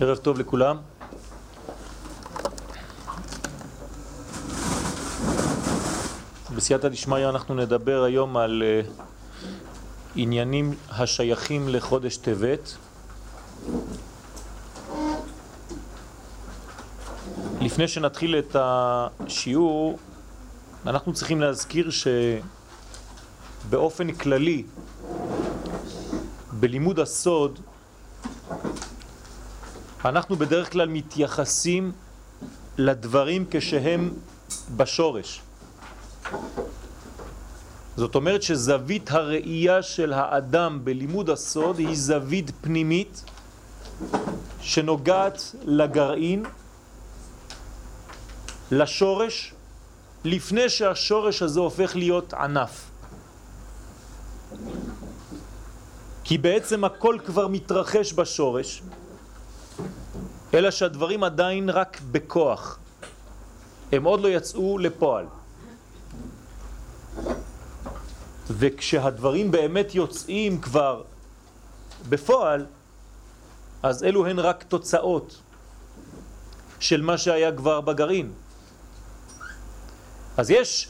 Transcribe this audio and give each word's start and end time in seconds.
ערב 0.00 0.16
טוב 0.16 0.38
לכולם. 0.38 0.76
בסייעתא 6.56 6.88
דשמיא 6.88 7.28
אנחנו 7.28 7.54
נדבר 7.54 8.02
היום 8.02 8.36
על 8.36 8.62
uh, 8.62 8.66
עניינים 10.16 10.74
השייכים 10.90 11.68
לחודש 11.68 12.16
טבת. 12.16 12.76
לפני 17.60 17.88
שנתחיל 17.88 18.38
את 18.38 18.56
השיעור, 18.58 19.98
אנחנו 20.86 21.12
צריכים 21.12 21.40
להזכיר 21.40 21.90
שבאופן 23.66 24.12
כללי, 24.12 24.62
בלימוד 26.52 26.98
הסוד, 26.98 27.60
אנחנו 30.08 30.36
בדרך 30.36 30.72
כלל 30.72 30.88
מתייחסים 30.88 31.92
לדברים 32.78 33.44
כשהם 33.50 34.10
בשורש. 34.76 35.40
זאת 37.96 38.14
אומרת 38.14 38.42
שזווית 38.42 39.10
הראייה 39.10 39.82
של 39.82 40.12
האדם 40.12 40.80
בלימוד 40.84 41.30
הסוד 41.30 41.78
היא 41.78 41.96
זווית 41.96 42.50
פנימית 42.60 43.24
שנוגעת 44.60 45.54
לגרעין, 45.64 46.44
לשורש, 48.70 49.54
לפני 50.24 50.68
שהשורש 50.68 51.42
הזה 51.42 51.60
הופך 51.60 51.96
להיות 51.96 52.34
ענף. 52.34 52.90
כי 56.24 56.38
בעצם 56.38 56.84
הכל 56.84 57.18
כבר 57.26 57.48
מתרחש 57.48 58.12
בשורש, 58.12 58.82
אלא 60.54 60.70
שהדברים 60.70 61.24
עדיין 61.24 61.70
רק 61.70 62.00
בכוח. 62.10 62.78
הם 63.92 64.04
עוד 64.04 64.20
לא 64.20 64.28
יצאו 64.28 64.78
לפועל. 64.78 65.26
וכשהדברים 68.50 69.50
באמת 69.50 69.94
יוצאים 69.94 70.60
כבר 70.60 71.02
בפועל, 72.08 72.66
אז 73.82 74.04
אלו 74.04 74.26
הן 74.26 74.38
רק 74.38 74.62
תוצאות 74.62 75.40
של 76.80 77.02
מה 77.02 77.18
שהיה 77.18 77.52
כבר 77.52 77.80
בגרעין. 77.80 78.32
אז 80.36 80.50
יש 80.50 80.88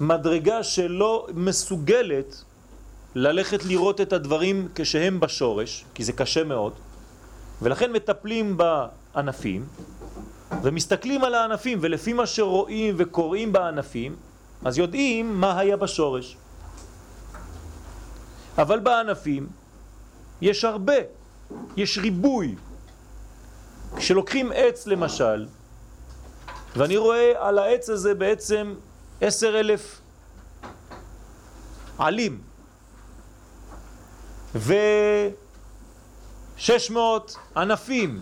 מדרגה 0.00 0.62
שלא 0.62 1.26
מסוגלת 1.34 2.44
ללכת 3.14 3.64
לראות 3.64 4.00
את 4.00 4.12
הדברים 4.12 4.68
כשהם 4.74 5.20
בשורש, 5.20 5.84
כי 5.94 6.04
זה 6.04 6.12
קשה 6.12 6.44
מאוד, 6.44 6.72
ולכן 7.62 7.92
מטפלים 7.92 8.56
בענפים 8.56 9.66
ומסתכלים 10.62 11.24
על 11.24 11.34
הענפים 11.34 11.78
ולפי 11.80 12.12
מה 12.12 12.26
שרואים 12.26 12.94
וקוראים 12.98 13.52
בענפים 13.52 14.16
אז 14.64 14.78
יודעים 14.78 15.40
מה 15.40 15.58
היה 15.58 15.76
בשורש. 15.76 16.36
אבל 18.58 18.78
בענפים 18.78 19.46
יש 20.40 20.64
הרבה, 20.64 20.94
יש 21.76 21.98
ריבוי. 21.98 22.54
כשלוקחים 23.96 24.52
עץ 24.54 24.86
למשל 24.86 25.46
ואני 26.76 26.96
רואה 26.96 27.32
על 27.38 27.58
העץ 27.58 27.88
הזה 27.88 28.14
בעצם 28.14 28.74
עשר 29.20 29.60
אלף 29.60 30.00
עלים 31.98 32.40
ו... 34.54 34.74
600 36.56 37.36
ענפים. 37.56 38.20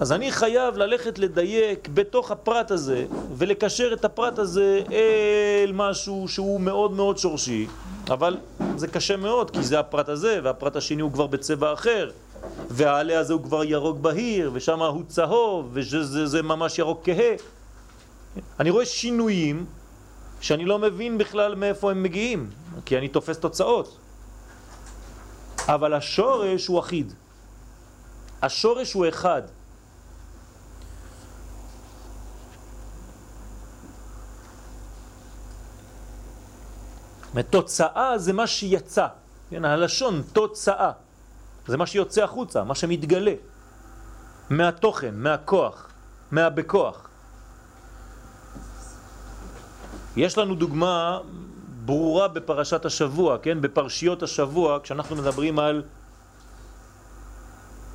אז 0.00 0.12
אני 0.12 0.32
חייב 0.32 0.76
ללכת 0.76 1.18
לדייק 1.18 1.88
בתוך 1.94 2.30
הפרט 2.30 2.70
הזה 2.70 3.06
ולקשר 3.36 3.92
את 3.92 4.04
הפרט 4.04 4.38
הזה 4.38 4.82
אל 5.64 5.72
משהו 5.72 6.28
שהוא 6.28 6.60
מאוד 6.60 6.92
מאוד 6.92 7.18
שורשי, 7.18 7.66
אבל 8.10 8.36
זה 8.76 8.88
קשה 8.88 9.16
מאוד 9.16 9.50
כי 9.50 9.62
זה 9.62 9.78
הפרט 9.78 10.08
הזה 10.08 10.40
והפרט 10.42 10.76
השני 10.76 11.02
הוא 11.02 11.12
כבר 11.12 11.26
בצבע 11.26 11.72
אחר 11.72 12.10
והעלה 12.70 13.18
הזה 13.18 13.32
הוא 13.32 13.42
כבר 13.42 13.64
ירוק 13.64 13.98
בהיר 13.98 14.50
ושם 14.54 14.82
הוא 14.82 15.02
צהוב 15.08 15.70
וזה 15.72 16.42
ממש 16.42 16.78
ירוק 16.78 17.00
כהה. 17.04 17.34
אני 18.60 18.70
רואה 18.70 18.84
שינויים 18.84 19.66
שאני 20.40 20.64
לא 20.64 20.78
מבין 20.78 21.18
בכלל 21.18 21.54
מאיפה 21.54 21.90
הם 21.90 22.02
מגיעים 22.02 22.50
כי 22.84 22.98
אני 22.98 23.08
תופס 23.08 23.38
תוצאות. 23.38 23.96
אבל 25.68 25.94
השורש 25.94 26.66
הוא 26.66 26.80
אחיד. 26.80 27.12
השורש 28.42 28.92
הוא 28.92 29.08
אחד. 29.08 29.42
תוצאה 37.50 38.18
זה 38.18 38.32
מה 38.32 38.46
שיצא, 38.46 39.06
כן, 39.50 39.64
הלשון 39.64 40.22
תוצאה, 40.32 40.90
זה 41.66 41.76
מה 41.76 41.86
שיוצא 41.86 42.24
החוצה, 42.24 42.64
מה 42.64 42.74
שמתגלה. 42.74 43.34
מהתוכן, 44.50 45.14
מהכוח, 45.14 45.90
מהבכוח. 46.30 47.08
יש 50.16 50.38
לנו 50.38 50.54
דוגמה 50.54 51.20
ברורה 51.86 52.28
בפרשת 52.28 52.84
השבוע, 52.84 53.38
כן, 53.38 53.60
בפרשיות 53.60 54.22
השבוע, 54.22 54.78
כשאנחנו 54.82 55.16
מדברים 55.16 55.58
על 55.58 55.82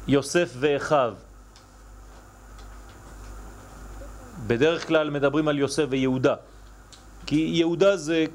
יוסף 0.08 0.54
ואחיו. 0.60 1.14
בדרך 4.48 4.88
כלל 4.88 5.10
מדברים 5.10 5.48
על 5.48 5.58
יוסף 5.60 5.86
ויהודה, 5.90 6.36
כי 7.26 7.36
יהודה 7.36 7.98
זה 7.98 8.26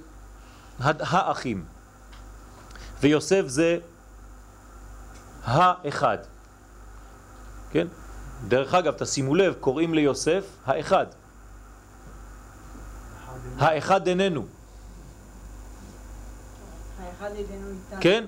האחים. 0.80 1.64
ויוסף 3.00 3.42
זה 3.46 3.78
האחד. 5.44 6.18
כן? 7.70 7.86
דרך 8.48 8.74
אגב, 8.74 8.94
תשימו 8.98 9.34
לב, 9.34 9.54
קוראים 9.60 9.94
ליוסף 9.94 10.44
האחד. 10.66 11.06
האחד 13.58 14.06
איננו. 14.08 14.55
האחד 17.20 17.34
איננו 17.36 17.70
איתנו. 17.70 18.00
כן? 18.00 18.24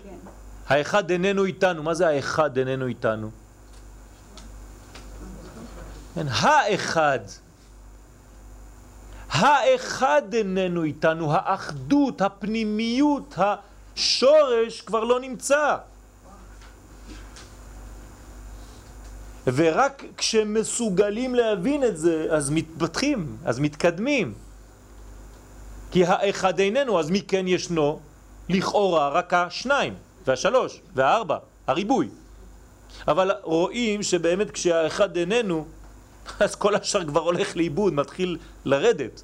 האחד 0.69 1.11
איננו 1.11 1.45
איתנו. 1.45 1.83
מה 1.83 1.95
זה 1.95 2.09
האחד 2.09 2.59
איננו 2.59 2.87
איתנו? 2.87 3.31
כן, 6.15 6.27
האחד. 6.29 7.19
האחד 9.31 10.35
איננו 10.35 10.83
איתנו, 10.83 11.33
האחדות, 11.33 12.23
הפנימיות, 12.23 13.35
השורש 13.37 14.81
כבר 14.81 15.05
לא 15.05 15.21
נמצא. 15.21 15.77
ורק 19.47 20.05
כשמסוגלים 20.17 21.35
להבין 21.35 21.85
את 21.85 21.97
זה, 21.97 22.27
אז 22.31 22.51
מתפתחים, 22.51 23.37
אז 23.45 23.59
מתקדמים. 23.59 24.35
כי 25.91 26.05
האחד 26.05 26.59
איננו, 26.59 27.01
אז 27.01 27.11
מי 27.11 27.23
כן 27.23 27.49
ישנו? 27.49 28.01
לכאורה 28.49 29.09
רק 29.09 29.35
השניים, 29.35 29.95
והשלוש, 30.27 30.81
והארבע, 30.95 31.39
הריבוי. 31.67 32.09
אבל 33.09 33.33
רואים 33.43 34.03
שבאמת 34.03 34.51
כשהאחד 34.51 35.17
איננו, 35.17 35.67
אז 36.41 36.55
כל 36.55 36.75
השאר 36.75 37.05
כבר 37.05 37.21
הולך 37.21 37.57
לאיבוד, 37.57 37.93
מתחיל 37.93 38.39
לרדת. 38.65 39.23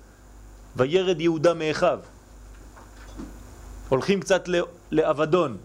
וירד 0.76 1.20
יהודה 1.20 1.54
מאחיו. 1.54 1.98
הולכים 3.88 4.20
קצת 4.20 4.48
לאבדון, 4.92 5.56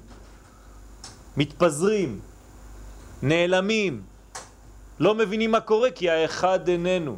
מתפזרים, 1.38 2.19
נעלמים, 3.22 4.01
לא 5.00 5.16
מבינים 5.16 5.51
מה 5.51 5.62
קורה 5.62 5.92
כי 5.92 6.10
האחד 6.10 6.68
איננו. 6.68 7.18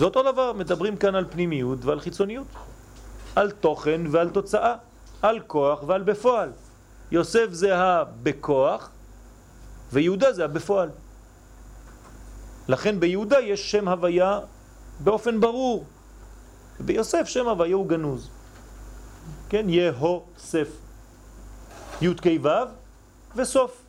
זה 0.00 0.04
אותו 0.04 0.22
דבר, 0.32 0.52
מדברים 0.52 0.96
כאן 0.96 1.14
על 1.14 1.24
פנימיות 1.30 1.84
ועל 1.84 2.00
חיצוניות, 2.00 2.46
על 3.36 3.50
תוכן 3.50 4.00
ועל 4.10 4.30
תוצאה, 4.30 4.74
על 5.22 5.40
כוח 5.46 5.82
ועל 5.86 6.02
בפועל. 6.02 6.50
יוסף 7.10 7.46
זה 7.50 7.76
הבכוח 7.76 8.90
ויהודה 9.92 10.32
זה 10.32 10.44
הבפועל. 10.44 10.88
לכן 12.68 13.00
ביהודה 13.00 13.40
יש 13.40 13.70
שם 13.70 13.88
הוויה 13.88 14.40
באופן 15.00 15.40
ברור. 15.40 15.84
ביוסף 16.80 17.28
שם 17.28 17.48
הוויה 17.48 17.76
הוא 17.76 17.86
גנוז. 17.86 18.28
כן, 19.48 19.66
יהוסף. 19.68 20.68
י' 22.00 22.14
כ' 22.14 22.26
ו' 22.42 22.48
וסוף. 23.36 23.82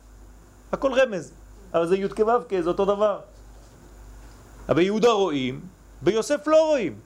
הכל 0.72 0.92
רמז. 0.92 1.32
אבל 1.74 1.86
זה 1.86 1.96
י' 1.96 2.08
כ' 2.08 2.20
ו' 2.20 2.48
כ', 2.48 2.60
זה 2.60 2.68
אותו 2.68 2.84
דבר. 2.84 3.20
ביהודה 4.68 5.10
רואים, 5.10 5.60
ביוסף 6.02 6.46
לא 6.46 6.66
רואים. 6.66 7.00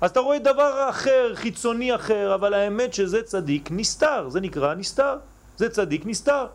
אז 0.00 0.10
אתה 0.10 0.20
רואה 0.20 0.38
דבר 0.38 0.86
אחר, 0.90 1.32
חיצוני 1.34 1.94
אחר, 1.94 2.34
אבל 2.34 2.54
האמת 2.54 2.94
שזה 2.94 3.22
צדיק 3.22 3.68
נסתר, 3.72 4.28
זה 4.28 4.40
נקרא 4.40 4.74
נסתר, 4.74 5.18
זה 5.56 5.68
צדיק 5.68 6.06
נסתר. 6.06 6.46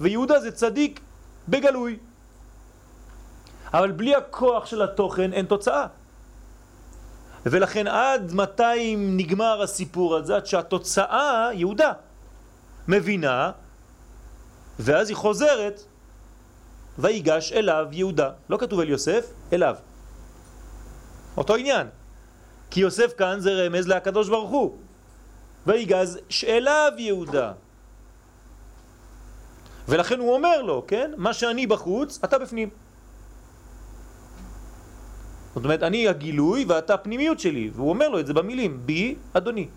ויהודה 0.00 0.40
זה 0.40 0.50
צדיק 0.50 1.00
בגלוי. 1.48 1.98
אבל 3.74 3.90
בלי 3.90 4.14
הכוח 4.14 4.66
של 4.66 4.82
התוכן 4.82 5.32
אין 5.32 5.46
תוצאה. 5.46 5.86
ולכן 7.46 7.86
עד 7.86 8.32
מתי 8.34 8.96
נגמר 8.96 9.62
הסיפור 9.62 10.16
הזה? 10.16 10.36
עד 10.36 10.46
שהתוצאה, 10.46 11.48
יהודה, 11.52 11.92
מבינה, 12.88 13.50
ואז 14.78 15.08
היא 15.08 15.16
חוזרת, 15.16 15.82
ויגש 16.98 17.52
אליו 17.52 17.86
יהודה. 17.92 18.30
לא 18.48 18.56
כתוב 18.56 18.80
אל 18.80 18.88
יוסף, 18.88 19.26
אליו. 19.52 19.76
אותו 21.38 21.54
עניין. 21.54 21.86
כי 22.70 22.80
יוסף 22.80 23.12
כאן 23.18 23.40
זה 23.40 23.50
רמז 23.66 23.88
להקדוש 23.88 24.28
ברוך 24.28 24.50
הוא. 24.50 24.76
ויגז 25.66 26.18
אליו 26.46 26.92
יהודה. 26.98 27.52
ולכן 29.88 30.18
הוא 30.18 30.34
אומר 30.34 30.62
לו, 30.62 30.84
כן? 30.86 31.10
מה 31.16 31.32
שאני 31.34 31.66
בחוץ, 31.66 32.20
אתה 32.24 32.38
בפנים. 32.38 32.68
זאת 35.54 35.64
אומרת, 35.64 35.82
אני 35.82 36.08
הגילוי 36.08 36.64
ואתה 36.64 36.94
הפנימיות 36.94 37.40
שלי, 37.40 37.70
והוא 37.74 37.88
אומר 37.88 38.08
לו 38.08 38.20
את 38.20 38.26
זה 38.26 38.34
במילים, 38.34 38.80
בי 38.86 39.16
אדוני. 39.32 39.68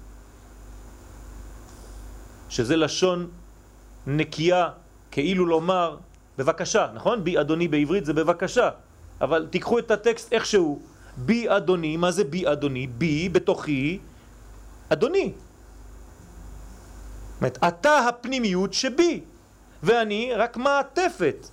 שזה 2.50 2.76
לשון 2.76 3.30
נקייה, 4.08 4.70
כאילו 5.12 5.46
לומר, 5.46 5.98
בבקשה, 6.38 6.88
נכון? 6.94 7.24
בי 7.24 7.40
אדוני 7.40 7.68
בעברית 7.68 8.06
זה 8.06 8.14
בבקשה, 8.14 8.70
אבל 9.22 9.48
תיקחו 9.50 9.80
את 9.80 9.92
הטקסט 9.92 10.34
איכשהו. 10.34 10.91
בי 11.18 11.50
אדוני, 11.50 11.98
מה 11.98 12.12
זה 12.12 12.24
בי 12.24 12.48
אדוני? 12.48 12.88
בי 12.88 13.30
בתוכי 13.30 14.00
אדוני. 14.90 15.34
זאת 17.42 17.58
אתה 17.68 17.98
הפנימיות 17.98 18.74
שבי, 18.74 19.22
ואני 19.84 20.34
רק 20.38 20.58
מעטפת. 20.58 21.48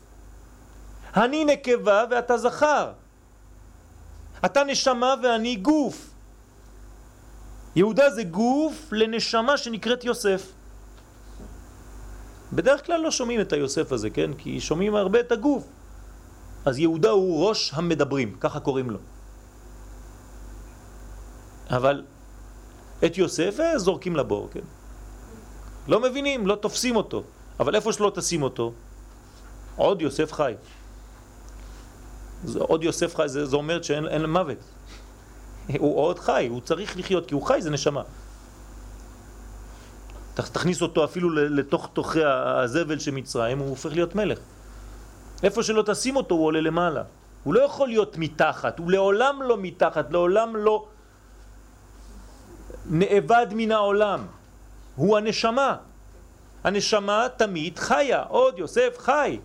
אני 1.16 1.44
נקבה 1.44 2.04
ואתה 2.10 2.38
זכר. 2.38 2.92
אתה 4.44 4.64
נשמה 4.64 5.14
ואני 5.22 5.56
גוף. 5.56 6.10
יהודה 7.76 8.10
זה 8.10 8.22
גוף 8.22 8.92
לנשמה 8.92 9.56
שנקראת 9.56 10.04
יוסף. 10.04 10.52
בדרך 12.52 12.86
כלל 12.86 13.00
לא 13.00 13.10
שומעים 13.10 13.40
את 13.40 13.52
היוסף 13.52 13.92
הזה, 13.92 14.10
כן? 14.10 14.30
כי 14.38 14.60
שומעים 14.60 14.94
הרבה 14.94 15.20
את 15.20 15.32
הגוף. 15.32 15.64
אז 16.64 16.78
יהודה 16.78 17.10
הוא 17.10 17.48
ראש 17.48 17.70
המדברים, 17.74 18.36
ככה 18.40 18.60
קוראים 18.60 18.90
לו. 18.90 18.98
אבל 21.70 22.04
את 23.04 23.18
יוסף 23.18 23.60
אה, 23.60 23.78
זורקים 23.78 24.16
לבור, 24.16 24.48
כן? 24.52 24.66
לא 25.88 26.00
מבינים, 26.00 26.46
לא 26.46 26.54
תופסים 26.54 26.96
אותו. 26.96 27.22
אבל 27.60 27.74
איפה 27.74 27.92
שלא 27.92 28.12
תשים 28.14 28.42
אותו, 28.42 28.72
עוד 29.76 30.02
יוסף 30.02 30.32
חי. 30.32 30.54
זה, 32.44 32.58
עוד 32.58 32.84
יוסף 32.84 33.16
חי, 33.16 33.28
זה, 33.28 33.46
זה 33.46 33.56
אומר 33.56 33.82
שאין 33.82 34.26
מוות. 34.26 34.58
הוא 35.78 35.98
עוד 35.98 36.18
חי, 36.18 36.46
הוא 36.50 36.60
צריך 36.60 36.96
לחיות, 36.96 37.26
כי 37.26 37.34
הוא 37.34 37.42
חי, 37.42 37.62
זה 37.62 37.70
נשמה. 37.70 38.02
תכניס 40.34 40.82
אותו 40.82 41.04
אפילו 41.04 41.30
לתוך 41.30 41.88
תוכי 41.92 42.24
הזבל 42.24 42.98
של 42.98 43.10
מצרים, 43.10 43.58
הוא 43.58 43.68
הופך 43.68 43.92
להיות 43.92 44.14
מלך. 44.14 44.38
איפה 45.42 45.62
שלא 45.62 45.82
תשים 45.82 46.16
אותו 46.16 46.34
הוא 46.34 46.44
עולה 46.44 46.60
למעלה. 46.60 47.02
הוא 47.44 47.54
לא 47.54 47.60
יכול 47.60 47.88
להיות 47.88 48.18
מתחת, 48.18 48.78
הוא 48.78 48.90
לעולם 48.90 49.42
לא 49.42 49.56
מתחת, 49.58 50.12
לעולם 50.12 50.56
לא 50.56 50.86
נאבד 52.90 53.46
מן 53.52 53.72
העולם. 53.72 54.26
הוא 54.96 55.18
הנשמה. 55.18 55.76
הנשמה 56.64 57.26
תמיד 57.36 57.78
חיה, 57.78 58.22
עוד 58.22 58.58
יוסף 58.58 58.98
חי. 58.98 59.38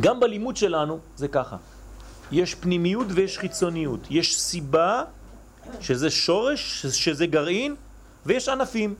גם 0.00 0.20
בלימוד 0.20 0.56
שלנו 0.56 0.98
זה 1.16 1.28
ככה. 1.28 1.56
יש 2.32 2.54
פנימיות 2.54 3.06
ויש 3.10 3.38
חיצוניות. 3.38 4.00
יש 4.10 4.40
סיבה, 4.40 5.04
שזה 5.80 6.10
שורש, 6.10 6.86
שזה 6.86 7.26
גרעין, 7.26 7.76
ויש 8.26 8.48
ענפים, 8.48 8.94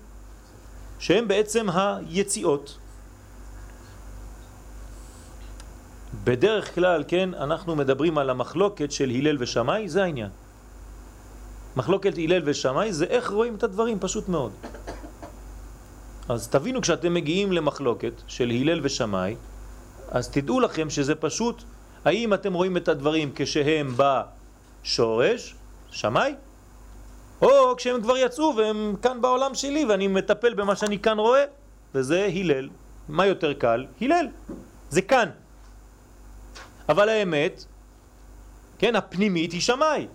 שהם 0.99 1.29
בעצם 1.29 1.67
היציאות. 1.71 2.79
בדרך 6.25 6.75
כלל, 6.75 7.05
כן, 7.09 7.35
אנחנו 7.35 7.77
מדברים 7.77 8.19
על 8.19 8.31
המחלוקת 8.31 8.93
של 8.93 9.11
הלל 9.11 9.37
ושמי, 9.41 9.89
זה 9.89 10.03
העניין. 10.03 10.31
מחלוקת 11.77 12.13
הלל 12.19 12.43
ושמי 12.45 12.93
זה 12.93 13.05
איך 13.05 13.31
רואים 13.31 13.55
את 13.55 13.63
הדברים, 13.63 13.99
פשוט 14.01 14.29
מאוד. 14.29 14.53
אז 16.29 16.49
תבינו 16.49 16.81
כשאתם 16.81 17.15
מגיעים 17.15 17.53
למחלוקת 17.53 18.13
של 18.27 18.51
הלל 18.51 18.81
ושמי, 18.83 19.37
אז 20.11 20.29
תדעו 20.29 20.61
לכם 20.61 20.91
שזה 20.91 21.15
פשוט, 21.15 21.63
האם 22.05 22.35
אתם 22.35 22.53
רואים 22.55 22.77
את 22.77 22.89
הדברים 22.89 23.31
כשהם 23.35 23.95
בשורש, 23.97 25.55
שמי, 25.91 26.35
או 27.43 27.77
כשהם 27.77 28.03
כבר 28.03 28.17
יצאו 28.17 28.55
והם 28.57 28.97
כאן 29.03 29.21
בעולם 29.21 29.55
שלי 29.55 29.85
ואני 29.85 30.09
מטפל 30.09 30.55
במה 30.55 30.77
שאני 30.77 30.99
כאן 30.99 31.19
רואה, 31.19 31.45
וזה 31.95 32.31
הלל. 32.35 32.69
מה 33.09 33.27
יותר 33.27 33.53
קל? 33.53 33.87
הלל. 34.01 34.27
זה 34.91 35.03
כאן. 35.03 35.29
אבל 36.89 37.09
האמת, 37.09 37.65
כן, 38.79 38.97
הפנימית 38.97 39.53
היא 39.53 39.61
שמי. 39.61 40.07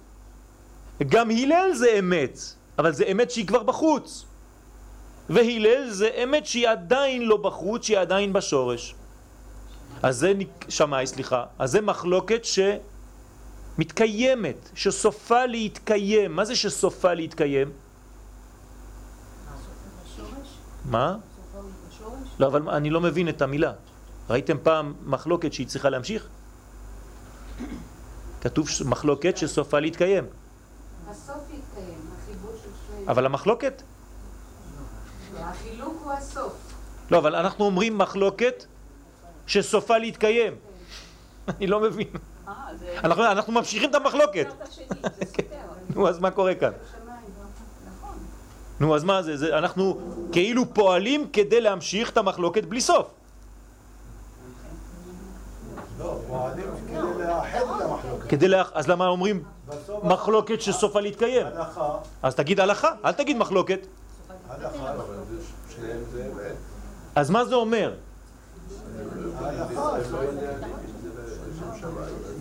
גם 1.09 1.31
הלל 1.31 1.71
זה 1.73 1.95
אמת, 1.99 2.39
אבל 2.79 2.91
זה 2.93 3.03
אמת 3.11 3.31
שהיא 3.31 3.47
כבר 3.47 3.63
בחוץ. 3.63 4.25
והלל 5.29 5.89
זה 5.89 6.09
אמת 6.23 6.45
שהיא 6.45 6.69
עדיין 6.69 7.21
לא 7.21 7.37
בחוץ, 7.37 7.83
שהיא 7.85 7.99
עדיין 7.99 8.33
בשורש. 8.33 8.95
אז 10.03 10.17
זה 10.17 10.33
שמאי, 10.69 11.07
סליחה, 11.07 11.45
אז 11.59 11.71
זה 11.71 11.81
מחלוקת 11.81 12.41
שמתקיימת, 13.77 14.69
שסופה 14.75 15.45
להתקיים. 15.45 16.35
מה 16.35 16.45
זה 16.45 16.55
שסופה 16.55 17.13
להתקיים? 17.13 17.71
מה? 20.85 21.15
לא, 22.39 22.47
אבל 22.47 22.69
אני 22.69 22.89
לא 22.89 23.01
מבין 23.01 23.29
את 23.29 23.41
המילה. 23.41 23.73
ראיתם 24.29 24.57
פעם 24.63 24.93
מחלוקת 25.05 25.53
שהיא 25.53 25.67
צריכה 25.67 25.89
להמשיך? 25.89 26.27
כתוב 28.41 28.67
מחלוקת 28.85 29.37
שסופה 29.37 29.79
להתקיים. 29.79 30.25
הסוף 31.09 31.35
יתקיים, 31.35 31.99
החיבור 32.17 32.51
של 32.63 32.69
שני... 32.87 33.07
אבל 33.07 33.25
המחלוקת? 33.25 33.81
החילוק 35.39 36.01
הוא 36.03 36.11
הסוף. 36.11 36.53
לא, 37.11 37.17
אבל 37.17 37.35
אנחנו 37.35 37.65
אומרים 37.65 37.97
מחלוקת 37.97 38.65
שסופה 39.47 39.97
להתקיים. 39.97 40.53
אני 41.49 41.67
לא 41.67 41.79
מבין. 41.79 42.07
אה, 42.47 42.53
אנחנו 43.03 43.53
ממשיכים 43.53 43.89
את 43.89 43.95
המחלוקת. 43.95 44.47
נו, 45.95 46.07
אז 46.09 46.19
מה 46.19 46.31
קורה 46.31 46.55
כאן? 46.55 46.71
נכון. 46.71 48.17
נו, 48.79 48.95
אז 48.95 49.03
מה 49.03 49.21
זה? 49.21 49.57
אנחנו 49.57 50.01
כאילו 50.31 50.73
פועלים 50.73 51.29
כדי 51.33 51.61
להמשיך 51.61 52.09
את 52.09 52.17
המחלוקת 52.17 52.63
בלי 52.63 52.81
סוף. 52.81 53.07
לא, 55.99 56.19
פועלים 56.27 56.65
כדי 58.29 58.47
לאח... 58.47 58.71
אז 58.73 58.87
למה 58.87 59.07
אומרים 59.07 59.43
מחלוקת 60.03 60.61
שסופה 60.61 61.01
להתקיים? 61.01 61.47
הלכה, 61.47 61.97
אז 62.23 62.35
תגיד 62.35 62.59
הלכה, 62.59 62.91
אל 63.05 63.11
תגיד 63.11 63.37
מחלוקת. 63.37 63.87
הלכה, 64.49 64.93
אז 67.15 67.29
מה 67.29 67.45
זה 67.45 67.55
אומר? 67.55 67.93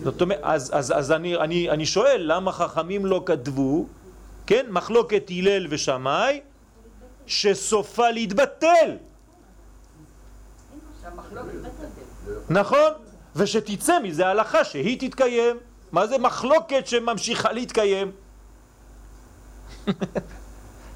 זאת 0.03 0.21
אומרת, 0.21 0.39
אז, 0.43 0.71
אז, 0.73 0.93
אז 0.95 1.11
אני, 1.11 1.35
אני, 1.35 1.69
אני 1.69 1.85
שואל, 1.85 2.21
למה 2.25 2.51
חכמים 2.51 3.05
לא 3.05 3.23
כתבו, 3.25 3.85
כן, 4.47 4.65
מחלוקת 4.69 5.29
הלל 5.29 5.67
ושמי, 5.69 6.41
שסופה 7.25 8.09
להתבטל. 8.09 8.97
נכון? 12.49 12.91
ושתצא 13.35 13.99
מזה 14.03 14.27
הלכה 14.27 14.63
שהיא 14.63 14.99
תתקיים. 14.99 15.57
מה 15.91 16.07
זה 16.07 16.17
מחלוקת 16.17 16.87
שממשיכה 16.87 17.51
להתקיים? 17.51 18.11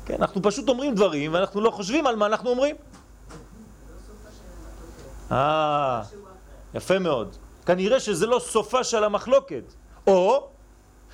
כן, 0.06 0.16
אנחנו 0.20 0.42
פשוט 0.42 0.70
אומרים 0.70 0.96
דברים 0.96 1.34
ואנחנו 1.34 1.62
לא 1.62 1.72
חושבים 1.72 2.08
על 2.08 2.16
מה 2.16 2.26
אנחנו 2.26 2.50
אומרים. 2.50 2.76
אה, 5.32 6.02
יפה 6.74 7.00
מאוד. 7.00 7.36
כנראה 7.66 8.00
שזה 8.00 8.26
לא 8.26 8.40
סופה 8.40 8.84
של 8.84 9.04
המחלוקת, 9.04 9.64
או 10.08 10.48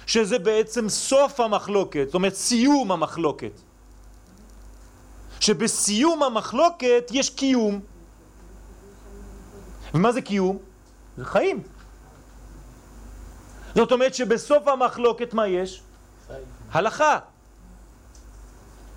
שזה 0.05 0.39
בעצם 0.39 0.89
סוף 0.89 1.39
המחלוקת, 1.39 2.03
זאת 2.05 2.15
אומרת 2.15 2.33
סיום 2.33 2.91
המחלוקת. 2.91 3.61
שבסיום 5.39 6.23
המחלוקת 6.23 7.11
יש 7.11 7.29
קיום. 7.29 7.79
ומה 9.93 10.11
זה 10.11 10.21
קיום? 10.21 10.57
זה 11.17 11.25
חיים. 11.25 11.63
זאת 13.75 13.91
אומרת 13.91 14.13
שבסוף 14.13 14.67
המחלוקת 14.67 15.33
מה 15.33 15.47
יש? 15.47 15.81
הלכה. 16.71 17.19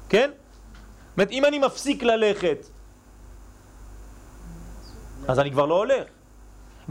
כן? 0.09 0.31
זאת 0.31 1.17
אומרת, 1.17 1.31
אם 1.31 1.45
אני 1.45 1.59
מפסיק 1.59 2.03
ללכת, 2.03 2.67
אז 5.29 5.39
אני 5.39 5.51
כבר 5.51 5.67
לא 5.67 5.75
הולך. 5.75 6.05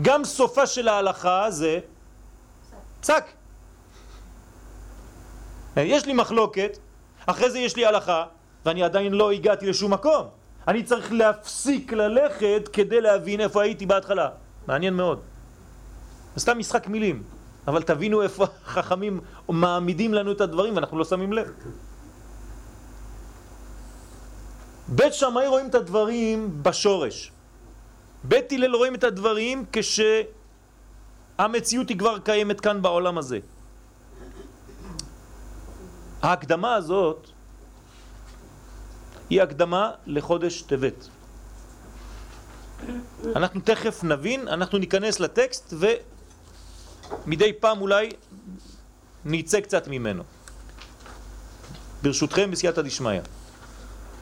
גם 0.01 0.25
סופה 0.25 0.67
של 0.67 0.87
ההלכה 0.87 1.51
זה 1.51 1.79
פסק. 3.01 3.25
יש 5.77 6.05
לי 6.05 6.13
מחלוקת, 6.13 6.77
אחרי 7.25 7.51
זה 7.51 7.59
יש 7.59 7.75
לי 7.75 7.85
הלכה, 7.85 8.25
ואני 8.65 8.83
עדיין 8.83 9.13
לא 9.13 9.31
הגעתי 9.31 9.65
לשום 9.67 9.93
מקום. 9.93 10.27
אני 10.67 10.83
צריך 10.83 11.11
להפסיק 11.11 11.93
ללכת 11.93 12.69
כדי 12.73 13.01
להבין 13.01 13.41
איפה 13.41 13.63
הייתי 13.63 13.85
בהתחלה. 13.85 14.29
מעניין 14.67 14.93
מאוד. 14.93 15.19
סתם 16.37 16.59
משחק 16.59 16.87
מילים, 16.87 17.23
אבל 17.69 17.81
תבינו 17.83 18.21
איפה 18.21 18.45
החכמים 18.65 19.19
מעמידים 19.49 20.13
לנו 20.13 20.31
את 20.31 20.41
הדברים 20.41 20.75
ואנחנו 20.75 20.97
לא 20.97 21.05
שמים 21.05 21.33
לב. 21.33 21.51
בית 24.87 25.13
שמאי 25.13 25.47
רואים 25.47 25.69
את 25.69 25.75
הדברים 25.75 26.63
בשורש. 26.63 27.31
בית 28.23 28.51
הלל 28.51 28.75
רואים 28.75 28.95
את 28.95 29.03
הדברים 29.03 29.65
כשהמציאות 31.37 31.89
היא 31.89 31.97
כבר 31.97 32.19
קיימת 32.19 32.61
כאן 32.61 32.81
בעולם 32.81 33.17
הזה. 33.17 33.39
ההקדמה 36.21 36.75
הזאת 36.75 37.29
היא 39.29 39.41
הקדמה 39.41 39.91
לחודש 40.05 40.61
טבת. 40.61 41.07
אנחנו 43.35 43.61
תכף 43.61 44.03
נבין, 44.03 44.47
אנחנו 44.47 44.77
ניכנס 44.77 45.19
לטקסט 45.19 45.73
ומדי 47.25 47.53
פעם 47.53 47.81
אולי 47.81 48.09
ניצא 49.25 49.59
קצת 49.59 49.87
ממנו. 49.87 50.23
ברשותכם 52.03 52.51
בסייעתא 52.51 52.81
דשמיא. 52.81 53.21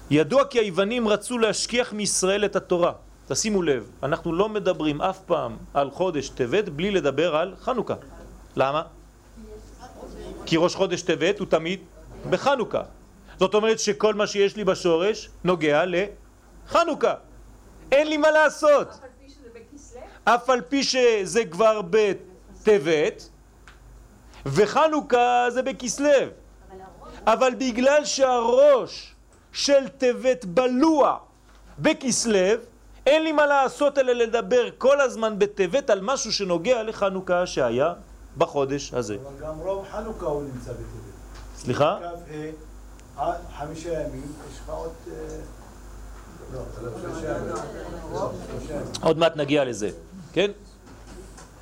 ידוע 0.10 0.46
כי 0.46 0.60
היוונים 0.60 1.08
רצו 1.08 1.38
להשכיח 1.38 1.94
מישראל 1.94 2.46
את 2.46 2.56
התורה. 2.56 2.92
תשימו 3.28 3.62
לב, 3.62 3.90
אנחנו 4.04 4.34
לא 4.34 4.50
מדברים 4.50 5.02
אף 5.02 5.20
פעם 5.20 5.58
על 5.74 5.92
חודש 5.92 6.30
טבת 6.30 6.70
בלי 6.70 6.92
לדבר 6.92 7.36
על 7.36 7.56
חנוכה. 7.60 7.96
למה? 8.56 8.82
כי 10.46 10.58
ראש 10.58 10.76
חודש 10.76 11.02
טבת 11.02 11.40
הוא 11.40 11.48
תמיד 11.48 11.80
בחנוכה. 12.30 12.84
זאת 13.40 13.54
אומרת 13.54 13.80
שכל 13.80 14.14
מה 14.14 14.28
שיש 14.28 14.56
לי 14.56 14.64
בשורש 14.64 15.30
נוגע 15.44 15.84
לחנוכה. 15.86 17.14
אין 17.92 18.08
לי 18.08 18.18
מה 18.18 18.32
לעשות. 18.32 18.88
אף 20.24 20.50
על 20.50 20.62
פי 20.62 20.84
שזה 20.84 21.46
כבר 21.46 21.82
בטבת, 22.68 23.30
וחנוכה 24.46 25.46
זה 25.50 25.62
בכסלו. 25.62 26.08
אבל 27.26 27.56
בגלל 27.58 28.06
שהראש 28.06 29.16
של 29.52 29.88
טבת 29.98 30.46
בלוע 30.46 31.18
בכסלו, 31.80 32.60
אין 33.06 33.24
לי 33.24 33.32
מה 33.32 33.46
לעשות 33.46 33.98
אלא 33.98 34.14
לדבר 34.14 34.70
כל 34.78 35.02
הזמן 35.02 35.40
בטבת 35.40 35.90
על 35.90 36.00
משהו 36.02 36.34
שנוגע 36.34 36.84
לחנוכה 36.84 37.46
שהיה 37.46 37.94
בחודש 38.38 38.94
הזה. 38.94 39.18
אבל 39.24 39.48
גם 39.48 39.60
רוב 39.60 39.86
חנוכה 39.92 40.26
הוא 40.26 40.44
נמצא 40.44 40.72
בטבת. 40.72 40.84
סליחה? 41.56 42.00
כ"ה, 42.28 43.22
עד 43.22 43.38
חמישה 43.58 43.94
ימים, 43.94 44.32
יש 44.52 44.60
לך 44.60 44.70
עוד... 44.70 44.92
אה, 45.08 45.14
לא. 46.54 46.60
שלושה 47.02 47.38
ימים. 47.38 48.84
עוד 49.02 49.18
מעט 49.18 49.36
נגיע 49.36 49.66
לזה, 49.66 49.90
כן? 50.34 50.52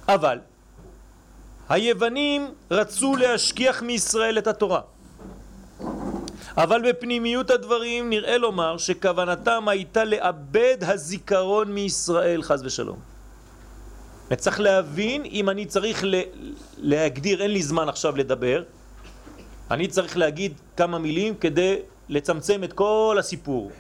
אבל 0.08 0.40
היוונים 1.70 2.52
רצו 2.72 3.16
להשכיח 3.16 3.84
מישראל 3.84 4.38
את 4.38 4.48
התורה. 4.48 4.82
אבל 6.58 6.90
בפנימיות 6.90 7.50
הדברים 7.50 8.10
נראה 8.10 8.38
לומר 8.38 8.78
שכוונתם 8.78 9.68
הייתה 9.68 10.04
לאבד 10.04 10.78
הזיכרון 10.82 11.72
מישראל, 11.72 12.44
חז 12.44 12.64
ושלום. 12.66 13.00
צריך 14.36 14.60
להבין 14.60 15.26
אם 15.26 15.50
אני 15.50 15.66
צריך 15.66 16.04
להגדיר, 16.78 17.42
אין 17.42 17.52
לי 17.52 17.64
זמן 17.64 17.90
עכשיו 17.90 18.16
לדבר, 18.18 18.64
אני 19.72 19.88
צריך 19.88 20.18
להגיד 20.18 20.54
כמה 20.78 21.00
מילים 21.00 21.36
כדי 21.36 21.76
לצמצם 22.10 22.64
את 22.64 22.74
כל 22.74 23.18
הסיפור. 23.20 23.72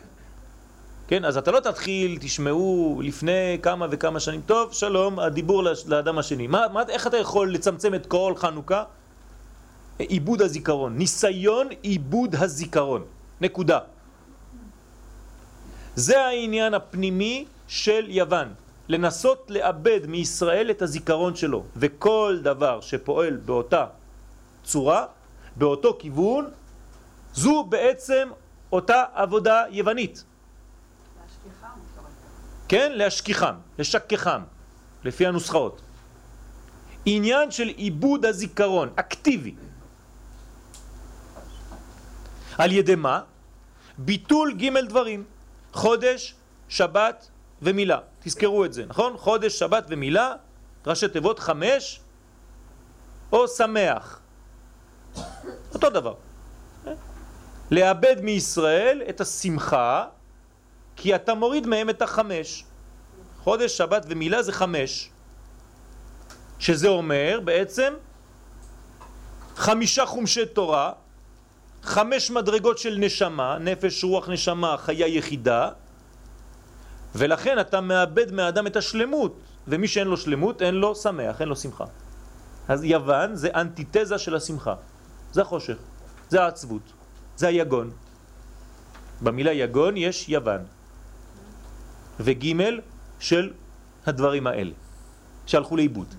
כן, 1.07 1.25
אז 1.25 1.37
אתה 1.37 1.51
לא 1.51 1.59
תתחיל, 1.59 2.17
תשמעו 2.21 3.01
לפני 3.03 3.57
כמה 3.61 3.87
וכמה 3.91 4.19
שנים, 4.19 4.41
טוב, 4.45 4.73
שלום, 4.73 5.19
הדיבור 5.19 5.63
לאדם 5.85 6.17
השני. 6.17 6.47
מה, 6.47 6.65
מה, 6.73 6.83
איך 6.89 7.07
אתה 7.07 7.17
יכול 7.17 7.53
לצמצם 7.53 7.95
את 7.95 8.05
כל 8.05 8.33
חנוכה? 8.35 8.83
עיבוד 9.99 10.41
הזיכרון, 10.41 10.97
ניסיון 10.97 11.67
עיבוד 11.81 12.35
הזיכרון, 12.35 13.03
נקודה. 13.41 13.79
זה 15.95 16.25
העניין 16.25 16.73
הפנימי 16.73 17.45
של 17.67 18.05
יוון, 18.07 18.53
לנסות 18.89 19.45
לאבד 19.49 19.99
מישראל 20.07 20.71
את 20.71 20.81
הזיכרון 20.81 21.35
שלו, 21.35 21.63
וכל 21.75 22.39
דבר 22.43 22.81
שפועל 22.81 23.37
באותה 23.45 23.85
צורה, 24.63 25.05
באותו 25.55 25.95
כיוון, 25.99 26.45
זו 27.33 27.63
בעצם 27.63 28.29
אותה 28.71 29.03
עבודה 29.13 29.63
יוונית. 29.69 30.23
כן? 32.67 32.91
להשכיחם, 32.91 33.55
לשכחם, 33.79 34.41
לפי 35.03 35.27
הנוסחאות. 35.27 35.81
עניין 37.05 37.51
של 37.51 37.67
עיבוד 37.67 38.25
הזיכרון, 38.25 38.89
אקטיבי. 38.95 39.55
על 42.57 42.71
ידי 42.71 42.95
מה? 42.95 43.21
ביטול 43.97 44.53
ג' 44.53 44.77
דברים, 44.87 45.23
חודש, 45.73 46.35
שבת 46.69 47.29
ומילה. 47.61 47.99
תזכרו 48.23 48.65
את 48.65 48.73
זה, 48.73 48.85
נכון? 48.85 49.17
חודש, 49.17 49.59
שבת 49.59 49.85
ומילה, 49.89 50.33
ראשי 50.87 51.07
תיבות 51.07 51.39
חמש, 51.39 51.99
או 53.31 53.47
שמח. 53.47 54.19
אותו 55.73 55.89
דבר. 55.89 56.13
לאבד 57.71 58.15
מישראל 58.21 59.01
את 59.09 59.21
השמחה, 59.21 60.05
כי 60.95 61.15
אתה 61.15 61.33
מוריד 61.33 61.67
מהם 61.67 61.89
את 61.89 62.01
החמש. 62.01 62.63
חודש, 63.43 63.77
שבת 63.77 64.05
ומילה 64.09 64.43
זה 64.43 64.51
חמש. 64.51 65.09
שזה 66.59 66.87
אומר 66.87 67.39
בעצם 67.43 67.93
חמישה 69.55 70.05
חומשי 70.05 70.45
תורה, 70.45 70.91
חמש 71.83 72.31
מדרגות 72.31 72.77
של 72.77 72.95
נשמה, 72.97 73.57
נפש, 73.59 74.03
רוח, 74.03 74.29
נשמה, 74.29 74.77
חיה 74.77 75.07
יחידה, 75.07 75.69
ולכן 77.15 77.59
אתה 77.59 77.81
מאבד 77.81 78.31
מהאדם 78.31 78.67
את 78.67 78.75
השלמות, 78.75 79.39
ומי 79.67 79.87
שאין 79.87 80.07
לו 80.07 80.17
שלמות 80.17 80.61
אין 80.61 80.75
לו 80.75 80.95
שמח, 80.95 81.41
אין 81.41 81.49
לו 81.49 81.55
שמחה. 81.55 81.85
אז 82.67 82.83
יוון 82.83 83.35
זה 83.35 83.49
אנטיתזה 83.55 84.17
של 84.17 84.35
השמחה, 84.35 84.75
זה 85.31 85.41
החושך, 85.41 85.77
זה 86.29 86.43
העצבות, 86.43 86.81
זה 87.35 87.47
היגון. 87.47 87.91
במילה 89.21 89.51
יגון 89.51 89.97
יש 89.97 90.29
יוון, 90.29 90.61
וגימל 92.19 92.81
של 93.19 93.53
הדברים 94.05 94.47
האלה, 94.47 94.71
שהלכו 95.45 95.75
לאיבוד. 95.75 96.15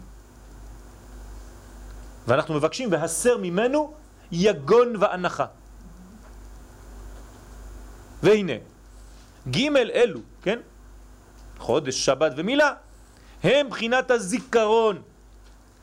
ואנחנו 2.26 2.54
מבקשים 2.54 2.92
והסר 2.92 3.38
ממנו 3.38 3.94
יגון 4.32 4.96
ואנחה. 5.00 5.46
והנה, 8.22 8.52
ג' 9.50 9.76
אלו, 9.76 10.20
כן? 10.42 10.58
חודש, 11.58 12.04
שבת 12.04 12.32
ומילה, 12.36 12.74
הם 13.42 13.70
בחינת 13.70 14.10
הזיכרון. 14.10 15.02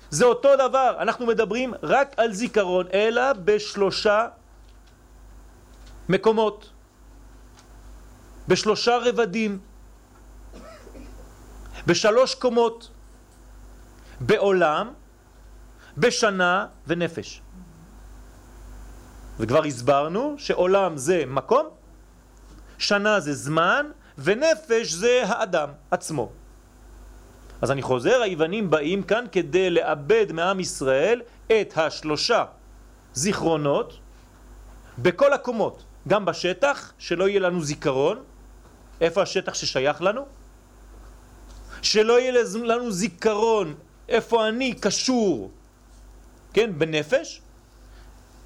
זה 0.10 0.26
אותו 0.26 0.50
דבר, 0.56 0.96
אנחנו 1.00 1.26
מדברים 1.26 1.74
רק 1.84 2.14
על 2.18 2.34
זיכרון, 2.34 2.86
אלא 2.94 3.34
בשלושה 3.34 4.28
מקומות, 6.10 6.70
בשלושה 8.48 8.98
רבדים, 8.98 9.60
בשלוש 11.88 12.36
קומות, 12.36 12.90
בעולם, 14.20 14.94
בשנה 15.98 16.68
ונפש. 16.88 17.42
וכבר 19.40 19.64
הסברנו 19.64 20.36
שעולם 20.38 20.98
זה 20.98 21.24
מקום, 21.28 21.68
שנה 22.78 23.20
זה 23.20 23.34
זמן, 23.34 23.86
ונפש 24.18 24.92
זה 24.92 25.24
האדם 25.26 25.70
עצמו. 25.92 26.32
אז 27.62 27.72
אני 27.72 27.82
חוזר, 27.82 28.22
היוונים 28.22 28.70
באים 28.70 29.04
כאן 29.04 29.26
כדי 29.32 29.70
לאבד 29.70 30.32
מעם 30.32 30.60
ישראל 30.60 31.22
את 31.48 31.78
השלושה 31.78 32.46
זיכרונות 33.14 34.00
בכל 34.98 35.34
הקומות, 35.34 35.84
גם 36.08 36.26
בשטח, 36.26 36.94
שלא 36.98 37.28
יהיה 37.30 37.40
לנו 37.40 37.64
זיכרון, 37.64 38.24
איפה 39.02 39.22
השטח 39.22 39.54
ששייך 39.54 40.02
לנו? 40.02 40.26
שלא 41.84 42.20
יהיה 42.20 42.44
לנו 42.64 42.92
זיכרון 42.92 43.76
איפה 44.10 44.48
אני 44.48 44.74
קשור, 44.74 45.52
כן, 46.54 46.72
בנפש, 46.78 47.42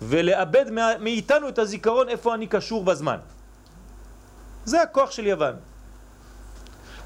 ולאבד 0.01 0.65
מאיתנו 0.99 1.49
את 1.49 1.59
הזיכרון 1.59 2.09
איפה 2.09 2.35
אני 2.35 2.47
קשור 2.47 2.83
בזמן. 2.83 3.17
זה 4.65 4.81
הכוח 4.81 5.11
של 5.11 5.27
יוון. 5.27 5.55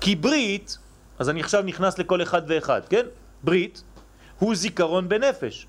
כי 0.01 0.15
ברית, 0.15 0.77
אז 1.19 1.29
אני 1.29 1.39
עכשיו 1.39 1.61
נכנס 1.63 1.97
לכל 1.99 2.21
אחד 2.21 2.41
ואחד, 2.47 2.81
כן? 2.89 3.05
ברית 3.43 3.83
הוא 4.39 4.55
זיכרון 4.55 5.09
בנפש. 5.09 5.67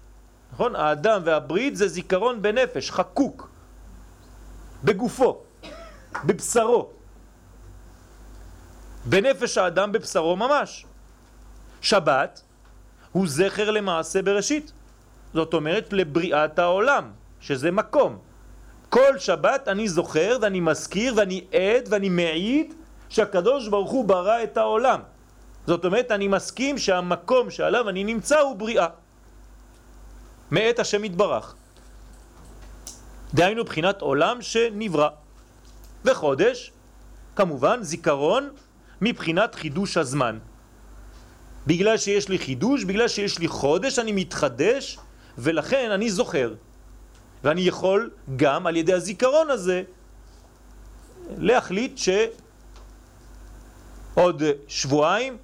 נכון? 0.53 0.77
האדם 0.77 1.23
והברית 1.25 1.77
זה 1.77 1.89
זיכרון 1.89 2.43
בנפש, 2.43 2.91
חקוק, 2.91 3.49
בגופו, 4.85 5.43
בבשרו. 6.25 7.02
בנפש 9.05 9.59
האדם 9.59 9.93
בבשרו 9.93 10.37
ממש. 10.37 10.87
שבת 11.81 12.43
הוא 13.13 13.27
זכר 13.29 13.71
למעשה 13.71 14.23
בראשית. 14.23 14.73
זאת 15.35 15.55
אומרת 15.55 15.93
לבריאת 15.93 16.59
העולם, 16.59 17.11
שזה 17.41 17.71
מקום. 17.71 18.19
כל 18.89 19.19
שבת 19.19 19.69
אני 19.69 19.89
זוכר 19.89 20.39
ואני 20.43 20.61
מזכיר 20.61 21.15
ואני 21.17 21.45
עד 21.53 21.89
ואני 21.89 22.09
מעיד 22.09 22.75
שהקדוש 23.09 23.69
ברוך 23.69 23.91
הוא 23.91 24.05
ברא 24.05 24.43
את 24.43 24.57
העולם. 24.57 25.01
זאת 25.67 25.85
אומרת, 25.85 26.11
אני 26.11 26.29
מסכים 26.29 26.79
שהמקום 26.79 27.51
שעליו 27.51 27.89
אני 27.89 28.05
נמצא 28.05 28.39
הוא 28.41 28.57
בריאה. 28.57 28.87
מאת 30.51 30.79
השם 30.79 31.05
יתברך. 31.05 31.55
דהיינו 33.35 33.65
בחינת 33.65 34.03
עולם 34.03 34.43
שנברא. 34.43 35.09
וחודש, 36.05 36.73
כמובן, 37.37 37.83
זיכרון 37.83 38.51
מבחינת 39.03 39.55
חידוש 39.55 39.97
הזמן. 39.97 40.39
בגלל 41.67 41.99
שיש 41.99 42.29
לי 42.29 42.39
חידוש, 42.39 42.85
בגלל 42.85 43.09
שיש 43.09 43.39
לי 43.39 43.49
חודש, 43.49 43.99
אני 43.99 44.13
מתחדש, 44.13 44.99
ולכן 45.39 45.91
אני 45.91 46.11
זוכר. 46.11 46.55
ואני 47.45 47.61
יכול 47.61 48.11
גם 48.37 48.67
על 48.67 48.77
ידי 48.77 48.93
הזיכרון 48.93 49.51
הזה 49.51 49.83
להחליט 51.37 51.99
שעוד 54.15 54.43
שבועיים 54.69 55.37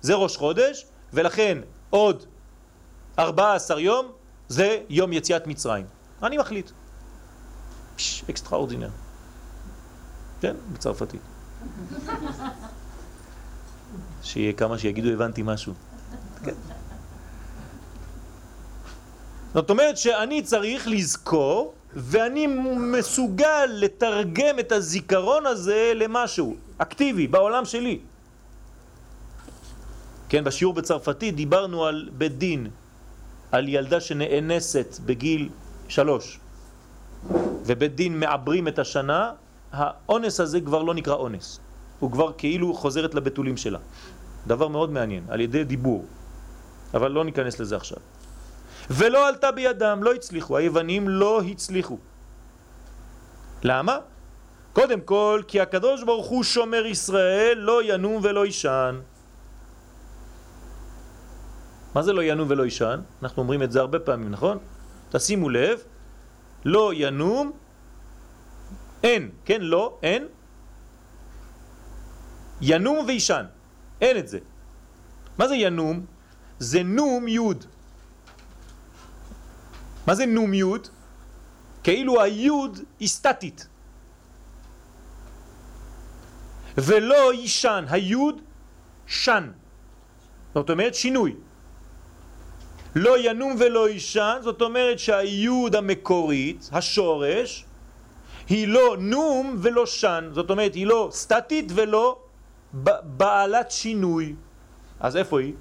זה 0.00 0.14
ראש 0.14 0.36
חודש, 0.36 0.86
ולכן 1.12 1.58
עוד 1.90 2.24
14 3.18 3.80
יום 3.80 4.12
זה 4.48 4.80
יום 4.88 5.12
יציאת 5.12 5.46
מצרים. 5.46 5.86
אני 6.22 6.38
מחליט. 6.38 6.70
פש, 7.96 8.24
extraordinaire. 8.30 8.90
כן, 10.40 10.56
בצרפתית. 10.72 11.35
שיהיה 14.22 14.52
כמה 14.52 14.78
שיגידו 14.78 15.08
הבנתי 15.08 15.42
משהו. 15.44 15.74
כן. 16.44 16.52
זאת 19.54 19.70
אומרת 19.70 19.98
שאני 19.98 20.42
צריך 20.42 20.88
לזכור 20.88 21.74
ואני 21.96 22.46
מסוגל 22.76 23.66
לתרגם 23.72 24.58
את 24.60 24.72
הזיכרון 24.72 25.46
הזה 25.46 25.92
למשהו 25.94 26.56
אקטיבי 26.78 27.26
בעולם 27.26 27.64
שלי. 27.64 27.98
כן, 30.28 30.44
בשיעור 30.44 30.74
בצרפתית 30.74 31.34
דיברנו 31.34 31.84
על 31.84 32.08
בית 32.12 32.38
דין, 32.38 32.66
על 33.52 33.68
ילדה 33.68 34.00
שנאנסת 34.00 34.96
בגיל 35.06 35.48
שלוש, 35.88 36.38
ובית 37.66 37.94
דין 37.94 38.20
מעברים 38.20 38.68
את 38.68 38.78
השנה, 38.78 39.32
האונס 39.76 40.40
הזה 40.40 40.60
כבר 40.60 40.82
לא 40.82 40.94
נקרא 40.94 41.14
אונס, 41.14 41.60
הוא 41.98 42.12
כבר 42.12 42.32
כאילו 42.38 42.74
חוזרת 42.74 43.14
לבתולים 43.14 43.56
שלה. 43.56 43.78
דבר 44.46 44.68
מאוד 44.68 44.90
מעניין, 44.90 45.24
על 45.28 45.40
ידי 45.40 45.64
דיבור, 45.64 46.04
אבל 46.94 47.10
לא 47.10 47.24
ניכנס 47.24 47.60
לזה 47.60 47.76
עכשיו. 47.76 47.98
ולא 48.90 49.28
עלתה 49.28 49.52
בידם, 49.52 50.00
לא 50.02 50.14
הצליחו, 50.14 50.56
היוונים 50.56 51.08
לא 51.08 51.42
הצליחו. 51.42 51.98
למה? 53.62 53.98
קודם 54.72 55.00
כל, 55.00 55.42
כי 55.48 55.60
הקדוש 55.60 56.02
ברוך 56.04 56.26
הוא 56.26 56.44
שומר 56.44 56.86
ישראל, 56.86 57.58
לא 57.58 57.80
ינום 57.84 58.20
ולא 58.22 58.46
ישן. 58.46 59.00
מה 61.94 62.02
זה 62.02 62.12
לא 62.12 62.22
ינום 62.22 62.46
ולא 62.50 62.66
ישן? 62.66 63.00
אנחנו 63.22 63.42
אומרים 63.42 63.62
את 63.62 63.72
זה 63.72 63.80
הרבה 63.80 63.98
פעמים, 63.98 64.30
נכון? 64.30 64.58
תשימו 65.10 65.48
לב, 65.48 65.82
לא 66.64 66.92
ינום, 66.94 67.52
אין, 69.02 69.30
כן, 69.44 69.60
לא, 69.60 69.98
אין, 70.02 70.26
ינום 72.60 73.04
וישן, 73.06 73.44
אין 74.00 74.16
את 74.16 74.28
זה. 74.28 74.38
מה 75.38 75.48
זה 75.48 75.56
ינום? 75.56 76.06
זה 76.58 76.82
נום 76.82 77.28
יוד. 77.28 77.64
מה 80.06 80.14
זה 80.14 80.26
נום 80.26 80.54
יוד? 80.54 80.88
כאילו 81.82 82.22
היוד 82.22 82.78
היא 83.00 83.08
סטטית. 83.08 83.66
ולא 86.78 87.34
ישן, 87.34 87.84
היוד 87.88 88.40
שן. 89.06 89.50
זאת 90.54 90.70
אומרת 90.70 90.94
שינוי. 90.94 91.36
לא 92.96 93.14
ינום 93.18 93.56
ולא 93.58 93.90
ישן, 93.90 94.38
זאת 94.42 94.62
אומרת 94.62 94.98
שהיוד 94.98 95.76
המקורית, 95.76 96.68
השורש, 96.72 97.65
היא 98.48 98.68
לא 98.68 98.96
נום 98.98 99.56
ולא 99.62 99.86
שן, 99.86 100.30
זאת 100.32 100.50
אומרת 100.50 100.74
היא 100.74 100.86
לא 100.86 101.08
סטטית 101.12 101.72
ולא 101.74 102.18
בעלת 103.02 103.70
שינוי. 103.70 104.34
אז 105.00 105.16
איפה 105.16 105.40
היא? 105.40 105.54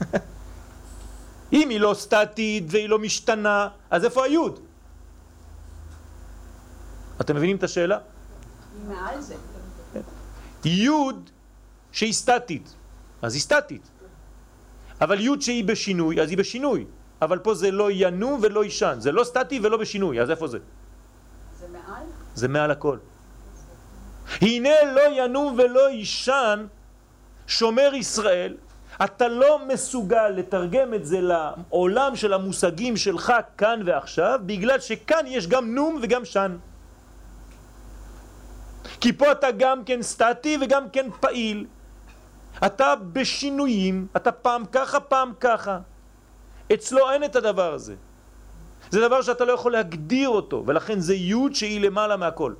אם 1.52 1.68
היא 1.68 1.80
לא 1.80 1.94
סטטית 1.94 2.64
והיא 2.68 2.88
לא 2.88 2.98
משתנה, 2.98 3.68
אז 3.90 4.04
איפה 4.04 4.24
היוד? 4.24 4.60
אתם 7.20 7.36
מבינים 7.36 7.56
את 7.56 7.62
השאלה? 7.62 7.98
מעל 8.88 9.20
זה. 9.20 9.34
יוד 10.64 11.30
שהיא 11.92 12.12
סטטית, 12.12 12.74
אז 13.22 13.34
היא 13.34 13.42
סטטית. 13.42 13.88
אבל 15.00 15.20
יוד 15.20 15.42
שהיא 15.42 15.64
בשינוי, 15.64 16.20
אז 16.20 16.30
היא 16.30 16.38
בשינוי. 16.38 16.84
אבל 17.22 17.38
פה 17.38 17.54
זה 17.54 17.70
לא 17.70 17.88
ינום 17.90 18.40
ולא 18.42 18.64
ישן, 18.64 18.96
זה 18.98 19.12
לא 19.12 19.24
סטטי 19.24 19.60
ולא 19.62 19.76
בשינוי, 19.76 20.20
אז 20.20 20.30
איפה 20.30 20.46
זה? 20.46 20.58
זה 22.38 22.48
מעל 22.48 22.70
הכל. 22.70 22.98
הנה 24.40 24.74
לא 24.94 25.02
ינום 25.24 25.54
ולא 25.58 25.90
ישן 25.90 26.66
שומר 27.46 27.90
ישראל, 27.94 28.56
אתה 29.04 29.28
לא 29.28 29.66
מסוגל 29.66 30.28
לתרגם 30.28 30.94
את 30.94 31.04
זה 31.06 31.20
לעולם 31.20 32.16
של 32.16 32.32
המושגים 32.32 32.96
שלך 32.96 33.32
כאן 33.58 33.80
ועכשיו, 33.86 34.40
בגלל 34.46 34.80
שכאן 34.80 35.26
יש 35.26 35.46
גם 35.46 35.74
נום 35.74 35.98
וגם 36.02 36.24
שן. 36.24 36.56
כי 39.00 39.12
פה 39.12 39.32
אתה 39.32 39.50
גם 39.50 39.84
כן 39.84 40.02
סטטי 40.02 40.58
וגם 40.60 40.90
כן 40.90 41.06
פעיל. 41.20 41.66
אתה 42.66 42.94
בשינויים, 43.12 44.06
אתה 44.16 44.32
פעם 44.32 44.64
ככה, 44.72 45.00
פעם 45.00 45.32
ככה. 45.40 45.78
אצלו 46.74 47.10
אין 47.10 47.24
את 47.24 47.36
הדבר 47.36 47.74
הזה. 47.74 47.94
זה 48.90 49.00
דבר 49.00 49.22
שאתה 49.22 49.44
לא 49.44 49.52
יכול 49.52 49.72
להגדיר 49.72 50.28
אותו, 50.28 50.64
ולכן 50.66 51.00
זה 51.00 51.14
יוד 51.14 51.54
שהיא 51.54 51.80
למעלה 51.80 52.16
מהכל. 52.16 52.52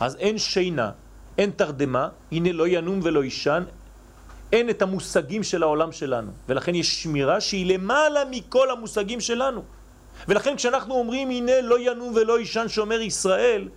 אז 0.00 0.16
אין 0.16 0.38
שינה, 0.38 0.90
אין 1.38 1.50
תרדמה, 1.50 2.08
הנה 2.32 2.52
לא 2.52 2.68
ינום 2.68 3.00
ולא 3.02 3.24
ישן, 3.24 3.62
אין 4.52 4.70
את 4.70 4.82
המושגים 4.82 5.42
של 5.42 5.62
העולם 5.62 5.92
שלנו, 5.92 6.30
ולכן 6.48 6.74
יש 6.74 7.02
שמירה 7.02 7.40
שהיא 7.40 7.74
למעלה 7.74 8.20
מכל 8.30 8.70
המושגים 8.70 9.20
שלנו. 9.20 9.62
ולכן 10.28 10.56
כשאנחנו 10.56 10.94
אומרים 10.94 11.30
הנה 11.30 11.60
לא 11.60 11.76
ינום 11.80 12.12
ולא 12.14 12.40
ישן 12.40 12.68
שומר 12.68 13.00
ישראל, 13.00 13.68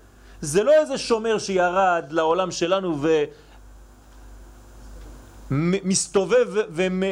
זה 0.42 0.64
לא 0.64 0.72
איזה 0.72 0.98
שומר 0.98 1.38
שירד 1.38 2.06
לעולם 2.10 2.52
שלנו 2.52 3.00
ומסתובב 5.52 6.48
ומ... 6.70 7.04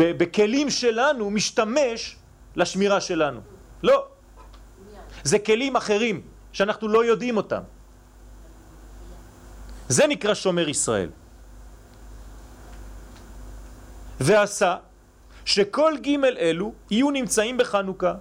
בכלים 0.00 0.70
שלנו 0.70 1.30
משתמש 1.30 2.16
לשמירה 2.56 3.00
שלנו. 3.00 3.40
לא. 3.82 4.06
זה 5.24 5.38
כלים 5.38 5.76
אחרים 5.76 6.22
שאנחנו 6.52 6.88
לא 6.88 7.04
יודעים 7.04 7.36
אותם. 7.36 7.62
זה 9.88 10.06
נקרא 10.06 10.34
שומר 10.34 10.68
ישראל. 10.68 11.10
ועשה 14.20 14.76
שכל 15.44 15.94
ג' 16.02 16.24
אלו 16.24 16.72
יהיו 16.90 17.10
נמצאים 17.10 17.56
בחנוכה. 17.56 18.14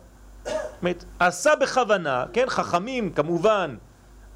זאת 0.82 1.04
עשה 1.20 1.56
בכוונה, 1.56 2.26
כן, 2.34 2.46
חכמים 2.50 3.14
כמובן 3.14 3.76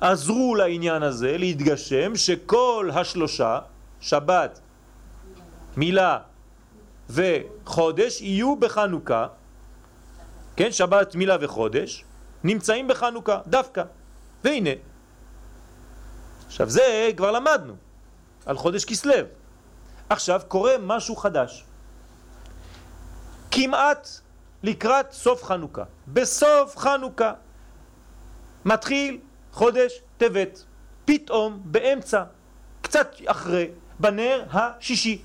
עזרו 0.02 0.56
לעניין 0.56 1.04
הזה 1.04 1.38
להתגשם 1.38 2.16
שכל 2.16 2.90
השלושה, 2.94 3.60
שבת, 4.02 4.60
מילה 5.78 6.20
וחודש, 7.14 8.22
יהיו 8.22 8.56
בחנוכה, 8.56 9.28
כן, 10.56 10.72
שבת, 10.72 11.16
מילה 11.16 11.38
וחודש, 11.42 12.06
נמצאים 12.44 12.88
בחנוכה, 12.88 13.40
דווקא. 13.48 13.84
והנה, 14.44 14.70
עכשיו 16.48 16.70
זה 16.70 17.10
כבר 17.18 17.32
למדנו, 17.32 17.74
על 18.46 18.58
חודש 18.58 18.86
כסלו. 18.86 19.14
עכשיו 20.10 20.42
קורה 20.48 20.74
משהו 20.82 21.16
חדש. 21.16 21.66
כמעט 23.52 24.10
לקראת 24.64 25.12
סוף 25.12 25.44
חנוכה. 25.44 25.84
בסוף 26.08 26.78
חנוכה 26.78 27.34
מתחיל 28.66 29.20
חודש 29.52 30.02
טבת, 30.18 30.64
פתאום 31.06 31.62
באמצע, 31.66 32.24
קצת 32.82 33.16
אחרי, 33.26 33.70
בנר 34.00 34.44
השישי. 34.52 35.24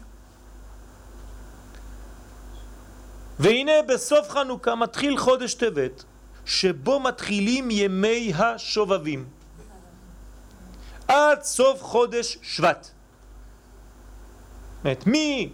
והנה 3.38 3.72
בסוף 3.88 4.30
חנוכה 4.30 4.74
מתחיל 4.74 5.18
חודש 5.18 5.54
טבת, 5.54 6.04
שבו 6.46 7.00
מתחילים 7.00 7.70
ימי 7.70 8.32
השובבים. 8.36 9.28
עד 11.08 11.42
סוף 11.42 11.82
חודש 11.82 12.38
שבט. 12.42 12.90
זאת 14.84 15.06
מי 15.06 15.52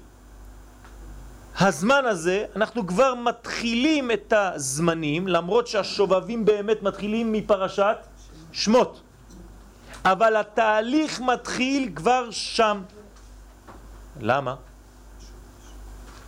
הזמן 1.61 2.05
הזה 2.07 2.45
אנחנו 2.57 2.87
כבר 2.87 3.15
מתחילים 3.15 4.11
את 4.11 4.33
הזמנים, 4.33 5.29
למרות 5.29 5.67
שהשובבים 5.67 6.45
באמת 6.45 6.83
מתחילים 6.83 7.33
מפרשת 7.33 7.97
שמות. 8.53 9.01
אבל 10.05 10.37
התהליך 10.37 11.21
מתחיל 11.21 11.93
כבר 11.95 12.31
שם. 12.31 12.83
למה? 14.21 14.55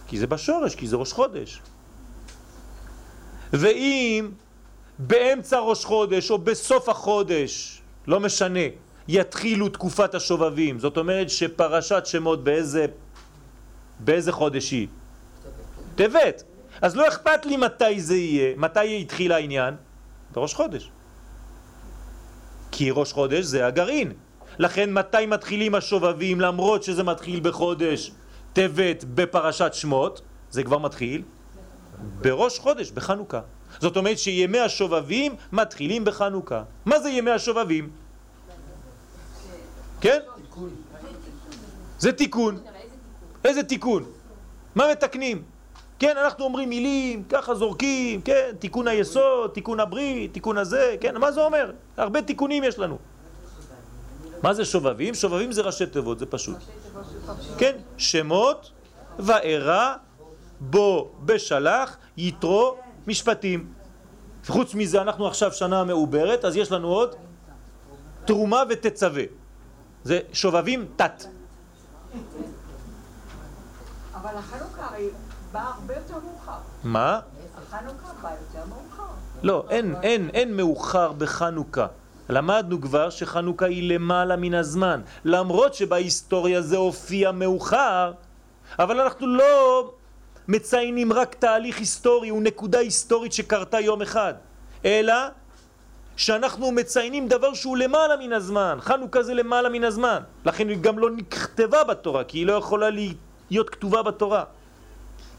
כי 0.07 0.19
זה 0.19 0.27
בשורש, 0.27 0.75
כי 0.75 0.87
זה 0.87 0.97
ראש 0.97 1.13
חודש. 1.13 1.61
ואם 3.53 4.29
באמצע 4.99 5.59
ראש 5.59 5.85
חודש 5.85 6.31
או 6.31 6.39
בסוף 6.39 6.89
החודש, 6.89 7.83
לא 8.07 8.21
משנה, 8.21 8.61
יתחילו 9.09 9.69
תקופת 9.69 10.15
השובבים, 10.15 10.79
זאת 10.79 10.97
אומרת 10.97 11.31
שפרשת 11.31 12.03
שמות 12.07 12.45
באיזה, 12.45 12.87
באיזה 14.01 14.33
חודש 14.33 14.71
היא? 14.71 14.89
טבת. 15.95 16.43
אז 16.83 16.97
לא 16.97 17.09
אכפת 17.09 17.47
לי 17.47 17.57
מתי 17.57 18.01
זה 18.01 18.17
יהיה, 18.17 18.55
מתי 18.57 19.01
התחיל 19.01 19.33
העניין? 19.33 19.75
בראש 20.33 20.55
חודש. 20.55 20.91
כי 22.73 22.91
ראש 22.91 23.13
חודש 23.13 23.45
זה 23.45 23.67
הגרעין. 23.67 24.13
לכן 24.59 24.93
מתי 24.93 25.27
מתחילים 25.27 25.75
השובבים 25.75 26.41
למרות 26.41 26.83
שזה 26.83 27.03
מתחיל 27.03 27.41
בחודש 27.41 28.11
טבת 28.57 29.05
בפרשת 29.15 29.75
שמות, 29.75 30.21
זה 30.51 30.63
כבר 30.63 30.79
מתחיל 30.79 31.23
בראש 32.21 32.59
חודש, 32.59 32.91
בחנוכה. 32.91 33.41
זאת 33.81 33.97
אומרת 33.97 34.19
שימי 34.19 34.59
השובבים 34.59 35.35
מתחילים 35.53 36.05
בחנוכה. 36.05 36.63
מה 36.85 37.01
זה 37.01 37.11
ימי 37.11 37.31
השובבים? 37.31 37.91
כן? 40.01 40.19
זה 41.99 42.13
תיקון. 42.13 42.59
איזה 43.45 43.63
תיקון? 43.63 44.05
מה 44.75 44.85
מתקנים? 44.91 45.43
כן, 45.99 46.17
אנחנו 46.17 46.45
אומרים 46.45 46.69
מילים, 46.69 47.25
ככה 47.29 47.55
זורקים, 47.55 48.23
כן, 48.23 48.51
תיקון 48.59 48.89
היסוד, 48.89 49.51
תיקון 49.51 49.81
הברית, 49.81 50.33
תיקון 50.33 50.59
הזה, 50.59 50.97
כן, 51.01 51.17
מה 51.17 51.33
זה 51.33 51.41
אומר? 51.41 51.73
הרבה 51.97 52.23
תיקונים 52.23 52.65
יש 52.65 52.79
לנו. 52.79 52.99
מה 54.43 54.55
זה 54.55 54.65
שובבים? 54.65 55.15
שובבים 55.15 55.53
זה 55.53 55.63
ראשי 55.63 55.87
תיבות, 55.87 56.19
זה 56.19 56.27
פשוט. 56.27 56.57
כן, 57.59 57.77
שמות, 57.97 58.71
וארא, 59.19 59.95
בו, 60.61 61.13
בשלח, 61.25 61.97
יתרו, 62.17 62.77
משפטים. 63.07 63.73
חוץ 64.47 64.75
מזה 64.75 65.03
אנחנו 65.03 65.27
עכשיו 65.27 65.53
שנה 65.53 65.85
מעוברת, 65.85 66.45
אז 66.45 66.57
יש 66.57 66.73
לנו 66.73 66.89
עוד 66.89 67.15
תרומה 68.25 68.63
ותצווה. 68.71 69.23
זה 70.05 70.21
שובבים 70.33 70.89
תת. 70.97 71.25
אבל 74.15 74.37
החנוכה 74.37 74.87
הרי 74.87 75.09
בא 75.53 75.73
הרבה 75.75 75.95
יותר 75.95 76.15
מאוחר. 76.25 76.59
מה? 76.85 77.21
החנוכה 77.57 78.13
בא 78.23 78.31
יותר 78.31 78.67
מאוחר. 78.69 79.13
לא, 79.43 79.65
אין, 79.71 79.95
אין, 80.03 80.31
אין 80.35 80.57
מאוחר 80.57 81.13
בחנוכה. 81.13 81.87
למדנו 82.29 82.81
כבר 82.81 83.11
שחנוכה 83.11 83.67
היא 83.67 83.93
למעלה 83.93 84.37
מן 84.37 84.55
הזמן. 84.55 85.01
למרות 85.25 85.75
שבהיסטוריה 85.75 86.61
זה 86.63 86.77
הופיע 86.77 87.33
מאוחר, 87.33 88.13
אבל 88.79 89.01
אנחנו 89.01 89.27
לא 89.27 89.91
מציינים 90.49 91.13
רק 91.13 91.35
תהליך 91.35 91.79
היסטורי, 91.79 92.29
הוא 92.29 92.43
נקודה 92.43 92.79
היסטורית 92.79 93.33
שקרתה 93.33 93.81
יום 93.81 94.03
אחד, 94.03 94.35
אלא 94.85 95.15
שאנחנו 96.17 96.73
מציינים 96.73 97.29
דבר 97.29 97.55
שהוא 97.55 97.77
למעלה 97.77 98.17
מן 98.17 98.33
הזמן. 98.33 98.79
חנוכה 98.81 99.23
זה 99.23 99.35
למעלה 99.35 99.69
מן 99.69 99.85
הזמן. 99.85 100.19
לכן 100.45 100.69
היא 100.69 100.79
גם 100.81 100.99
לא 100.99 101.11
נכתבה 101.11 101.85
בתורה, 101.85 102.25
כי 102.25 102.39
היא 102.39 102.47
לא 102.47 102.53
יכולה 102.53 102.89
להיות 103.51 103.71
כתובה 103.71 104.03
בתורה. 104.03 104.45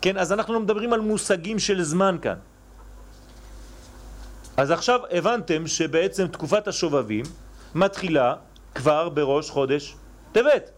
כן, 0.01 0.17
אז 0.17 0.33
אנחנו 0.33 0.53
לא 0.53 0.59
מדברים 0.59 0.93
על 0.93 0.99
מושגים 0.99 1.59
של 1.59 1.83
זמן 1.83 2.17
כאן. 2.21 2.37
אז 4.57 4.71
עכשיו 4.71 4.99
הבנתם 5.11 5.67
שבעצם 5.67 6.27
תקופת 6.27 6.67
השובבים 6.67 7.25
מתחילה 7.75 8.35
כבר 8.75 9.09
בראש 9.09 9.49
חודש 9.49 9.95
טבת. 10.31 10.71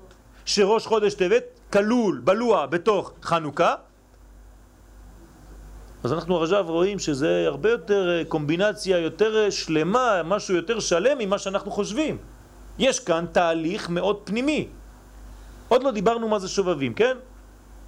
שראש 0.45 0.87
חודש 0.87 1.13
טבת 1.13 1.43
כלול, 1.73 2.21
בלוע 2.23 2.65
בתוך 2.65 3.13
חנוכה. 3.23 3.75
אז 6.03 6.13
אנחנו 6.13 6.43
עכשיו 6.43 6.65
רואים 6.67 6.99
שזה 6.99 7.43
הרבה 7.47 7.69
יותר 7.69 8.09
אה, 8.09 8.25
קומבינציה 8.25 8.97
יותר 8.97 9.37
אה, 9.37 9.51
שלמה, 9.51 10.21
משהו 10.25 10.55
יותר 10.55 10.79
שלם 10.79 11.17
ממה 11.17 11.37
שאנחנו 11.37 11.71
חושבים. 11.71 12.17
יש 12.79 12.99
כאן 12.99 13.25
תהליך 13.31 13.89
מאוד 13.89 14.19
פנימי. 14.23 14.67
עוד 15.67 15.83
לא 15.83 15.91
דיברנו 15.91 16.27
מה 16.27 16.39
זה 16.39 16.47
שובבים, 16.47 16.93
כן? 16.93 17.17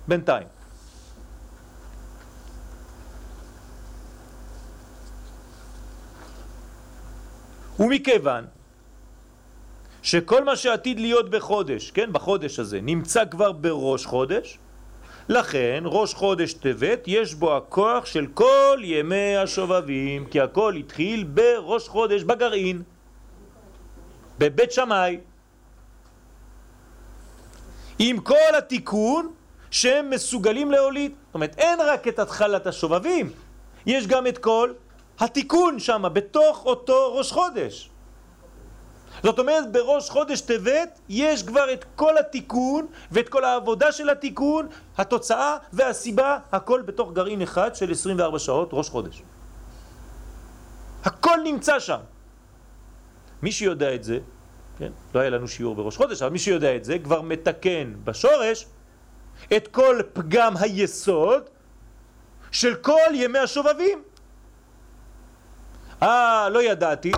בינתיים. 0.08 0.48
ומכיוון 7.82 8.46
שכל 10.02 10.44
מה 10.44 10.56
שעתיד 10.56 11.00
להיות 11.00 11.30
בחודש, 11.30 11.92
כן, 11.92 12.14
בחודש 12.14 12.60
הזה, 12.60 12.82
נמצא 12.82 13.26
כבר 13.26 13.52
בראש 13.52 14.06
חודש, 14.06 14.58
לכן 15.30 15.84
ראש 15.86 16.14
חודש 16.14 16.54
טבת 16.54 17.04
יש 17.08 17.34
בו 17.34 17.58
הכוח 17.58 18.06
של 18.06 18.28
כל 18.34 18.78
ימי 18.84 19.38
השובבים, 19.38 20.26
כי 20.26 20.42
הכל 20.42 20.76
התחיל 20.76 21.24
בראש 21.24 21.88
חודש 21.88 22.24
בגרעין, 22.24 22.84
בבית 24.40 24.72
שמאי, 24.72 25.18
עם 28.00 28.20
כל 28.20 28.56
התיקון 28.58 29.32
שהם 29.72 30.10
מסוגלים 30.10 30.72
להוליד. 30.72 31.12
זאת 31.26 31.34
אומרת, 31.34 31.56
אין 31.58 31.80
רק 31.82 32.08
את 32.08 32.20
התחלת 32.20 32.68
השובבים, 32.68 33.30
יש 33.86 34.08
גם 34.08 34.28
את 34.28 34.38
כל 34.38 34.72
התיקון 35.22 35.80
שם, 35.80 36.04
בתוך 36.14 36.66
אותו 36.66 37.16
ראש 37.18 37.32
חודש. 37.32 37.90
זאת 39.24 39.40
אומרת, 39.40 39.72
בראש 39.72 40.10
חודש 40.10 40.42
טבת 40.42 41.00
יש 41.10 41.44
כבר 41.44 41.74
את 41.74 41.86
כל 41.96 42.18
התיקון 42.18 42.88
ואת 43.12 43.30
כל 43.30 43.44
העבודה 43.44 43.92
של 43.92 44.10
התיקון, 44.10 44.68
התוצאה 44.98 45.58
והסיבה, 45.74 46.38
הכל 46.52 46.82
בתוך 46.82 47.14
גרעין 47.14 47.42
אחד 47.42 47.76
של 47.76 47.92
24 47.92 48.40
שעות, 48.40 48.70
ראש 48.74 48.90
חודש. 48.90 49.22
הכל 51.06 51.38
נמצא 51.44 51.80
שם. 51.80 52.00
מי 53.42 53.52
שיודע 53.52 53.96
את 53.96 54.04
זה, 54.04 54.20
כן, 54.78 54.92
לא 55.16 55.20
היה 55.20 55.30
לנו 55.30 55.48
שיעור 55.48 55.76
בראש 55.76 55.98
חודש, 55.98 56.22
אבל 56.22 56.32
מי 56.32 56.40
שיודע 56.40 56.76
את 56.76 56.84
זה 56.84 57.00
כבר 57.00 57.22
מתקן 57.22 57.94
בשורש 58.04 58.66
את 59.58 59.68
כל 59.68 60.02
פגם 60.14 60.58
היסוד 60.58 61.50
של 62.52 62.76
כל 62.76 63.12
ימי 63.14 63.40
השובבים. 63.40 64.11
אה, 66.04 66.50
לא 66.50 66.64
ידעתי. 66.64 67.12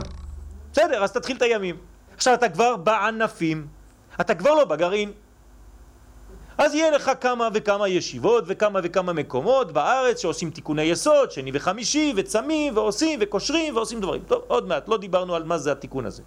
בסדר, 0.71 1.03
אז 1.03 1.11
תתחיל 1.11 1.37
את 1.37 1.41
הימים. 1.41 1.77
עכשיו 2.15 2.33
אתה 2.33 2.49
כבר 2.49 2.77
בענפים, 2.77 3.67
אתה 4.21 4.35
כבר 4.35 4.53
לא 4.55 4.65
בגרעין. 4.65 5.11
אז 6.57 6.73
יהיה 6.73 6.91
לך 6.91 7.11
כמה 7.21 7.49
וכמה 7.53 7.87
ישיבות 7.87 8.43
וכמה 8.47 8.79
וכמה 8.83 9.13
מקומות 9.13 9.71
בארץ 9.71 10.21
שעושים 10.21 10.49
תיקוני 10.49 10.81
יסוד, 10.81 11.31
שני 11.31 11.51
וחמישי, 11.53 12.13
וצמים, 12.15 12.77
ועושים, 12.77 13.19
וקושרים, 13.21 13.75
ועושים 13.75 14.01
דברים. 14.01 14.21
טוב, 14.27 14.43
עוד 14.47 14.67
מעט, 14.67 14.87
לא 14.87 14.97
דיברנו 14.97 15.35
על 15.35 15.43
מה 15.43 15.57
זה 15.57 15.71
התיקון 15.71 16.05
הזה. 16.05 16.23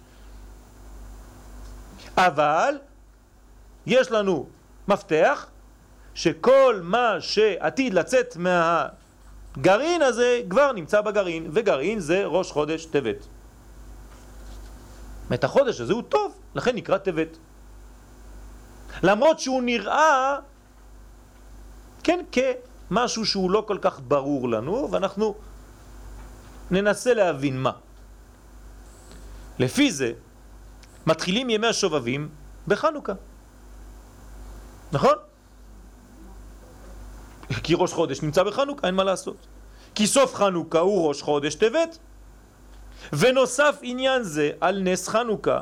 אבל 2.17 2.77
יש 3.85 4.11
לנו 4.11 4.45
מפתח 4.87 5.47
שכל 6.13 6.79
מה 6.83 7.15
שעתיד 7.19 7.93
לצאת 7.93 8.37
מה... 8.37 8.87
גרעין 9.61 10.01
הזה 10.01 10.41
כבר 10.49 10.71
נמצא 10.71 11.01
בגרעין, 11.01 11.49
וגרעין 11.53 11.99
זה 11.99 12.25
ראש 12.25 12.51
חודש 12.51 12.85
טבת. 12.85 13.27
את 15.33 15.43
החודש 15.43 15.81
הזה 15.81 15.93
הוא 15.93 16.03
טוב, 16.03 16.39
לכן 16.55 16.75
נקרא 16.75 16.97
טבת. 16.97 17.37
למרות 19.03 19.39
שהוא 19.39 19.61
נראה, 19.63 20.39
כן, 22.03 22.19
כמשהו 22.31 23.25
שהוא 23.25 23.51
לא 23.51 23.63
כל 23.67 23.77
כך 23.81 23.99
ברור 24.07 24.49
לנו, 24.49 24.87
ואנחנו 24.91 25.35
ננסה 26.71 27.13
להבין 27.13 27.61
מה. 27.61 27.71
לפי 29.59 29.91
זה, 29.91 30.13
מתחילים 31.07 31.49
ימי 31.49 31.67
השובבים 31.67 32.29
בחנוכה. 32.67 33.13
נכון? 34.91 35.26
כי 37.63 37.73
ראש 37.77 37.93
חודש 37.93 38.21
נמצא 38.21 38.43
בחנוכה, 38.43 38.87
אין 38.87 38.95
מה 38.95 39.03
לעשות. 39.03 39.47
כי 39.95 40.07
סוף 40.07 40.35
חנוכה 40.35 40.79
הוא 40.79 41.07
ראש 41.07 41.21
חודש 41.21 41.55
טבת. 41.55 41.97
ונוסף 43.13 43.79
עניין 43.81 44.23
זה 44.23 44.51
על 44.61 44.79
נס 44.79 45.07
חנוכה. 45.07 45.59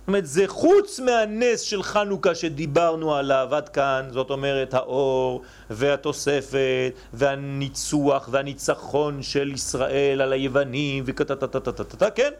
זאת 0.00 0.08
אומרת, 0.08 0.26
זה 0.26 0.44
חוץ 0.48 1.00
מהנס 1.00 1.60
של 1.60 1.82
חנוכה 1.82 2.34
שדיברנו 2.34 3.14
עליו 3.14 3.48
עד 3.52 3.68
כאן, 3.68 4.08
זאת 4.10 4.30
אומרת 4.30 4.74
האור 4.74 5.42
והתוספת 5.70 6.92
והניצוח 7.12 8.28
והניצחון 8.32 9.22
של 9.22 9.52
ישראל 9.52 10.20
על 10.20 10.32
היוונים 10.32 11.04
וכתתתתתתת, 11.06 12.14
כן? 12.14 12.30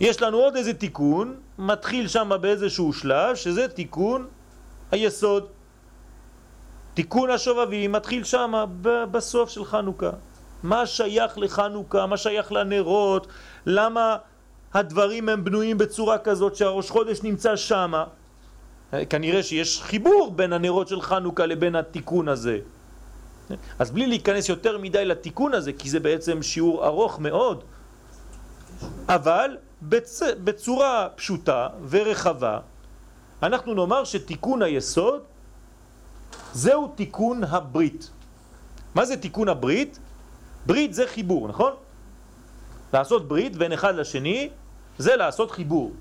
יש 0.00 0.22
לנו 0.22 0.38
עוד 0.38 0.56
איזה 0.56 0.74
תיקון, 0.74 1.34
מתחיל 1.58 2.08
שם 2.08 2.30
שזה 3.34 3.68
תיקון 3.68 4.26
היסוד. 4.90 5.46
תיקון 6.98 7.30
השובבים 7.30 7.92
מתחיל 7.92 8.24
שם 8.24 8.64
בסוף 8.82 9.50
של 9.50 9.64
חנוכה. 9.64 10.10
מה 10.62 10.86
שייך 10.86 11.38
לחנוכה, 11.38 12.06
מה 12.06 12.16
שייך 12.16 12.52
לנרות, 12.52 13.26
למה 13.66 14.16
הדברים 14.74 15.28
הם 15.28 15.44
בנויים 15.44 15.78
בצורה 15.78 16.18
כזאת 16.18 16.56
שהראש 16.56 16.90
חודש 16.90 17.22
נמצא 17.22 17.56
שם. 17.56 17.92
כנראה 19.10 19.42
שיש 19.42 19.82
חיבור 19.82 20.32
בין 20.36 20.52
הנרות 20.52 20.88
של 20.88 21.00
חנוכה 21.00 21.46
לבין 21.46 21.76
התיקון 21.76 22.28
הזה. 22.28 22.58
אז 23.78 23.90
בלי 23.90 24.06
להיכנס 24.06 24.48
יותר 24.48 24.78
מדי 24.78 25.04
לתיקון 25.04 25.54
הזה, 25.54 25.72
כי 25.72 25.90
זה 25.90 26.00
בעצם 26.00 26.42
שיעור 26.42 26.86
ארוך 26.86 27.20
מאוד, 27.20 27.64
אבל 29.08 29.56
בצ... 29.82 30.22
בצורה 30.44 31.08
פשוטה 31.14 31.68
ורחבה, 31.88 32.58
אנחנו 33.42 33.74
נאמר 33.74 34.04
שתיקון 34.04 34.62
היסוד 34.62 35.37
זהו 36.52 36.88
תיקון 36.88 37.44
הברית. 37.44 38.10
מה 38.94 39.04
זה 39.04 39.16
תיקון 39.16 39.48
הברית? 39.48 39.98
ברית 40.66 40.94
זה 40.94 41.06
חיבור, 41.06 41.48
נכון? 41.48 41.72
לעשות 42.92 43.28
ברית 43.28 43.56
בין 43.56 43.72
אחד 43.72 43.94
לשני 43.94 44.50
זה 44.98 45.16
לעשות 45.16 45.50
חיבור. 45.50 45.92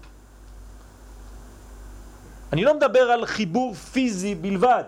אני 2.54 2.64
לא 2.64 2.74
מדבר 2.74 3.12
על 3.12 3.26
חיבור 3.26 3.74
פיזי 3.74 4.36
בלבד, 4.36 4.84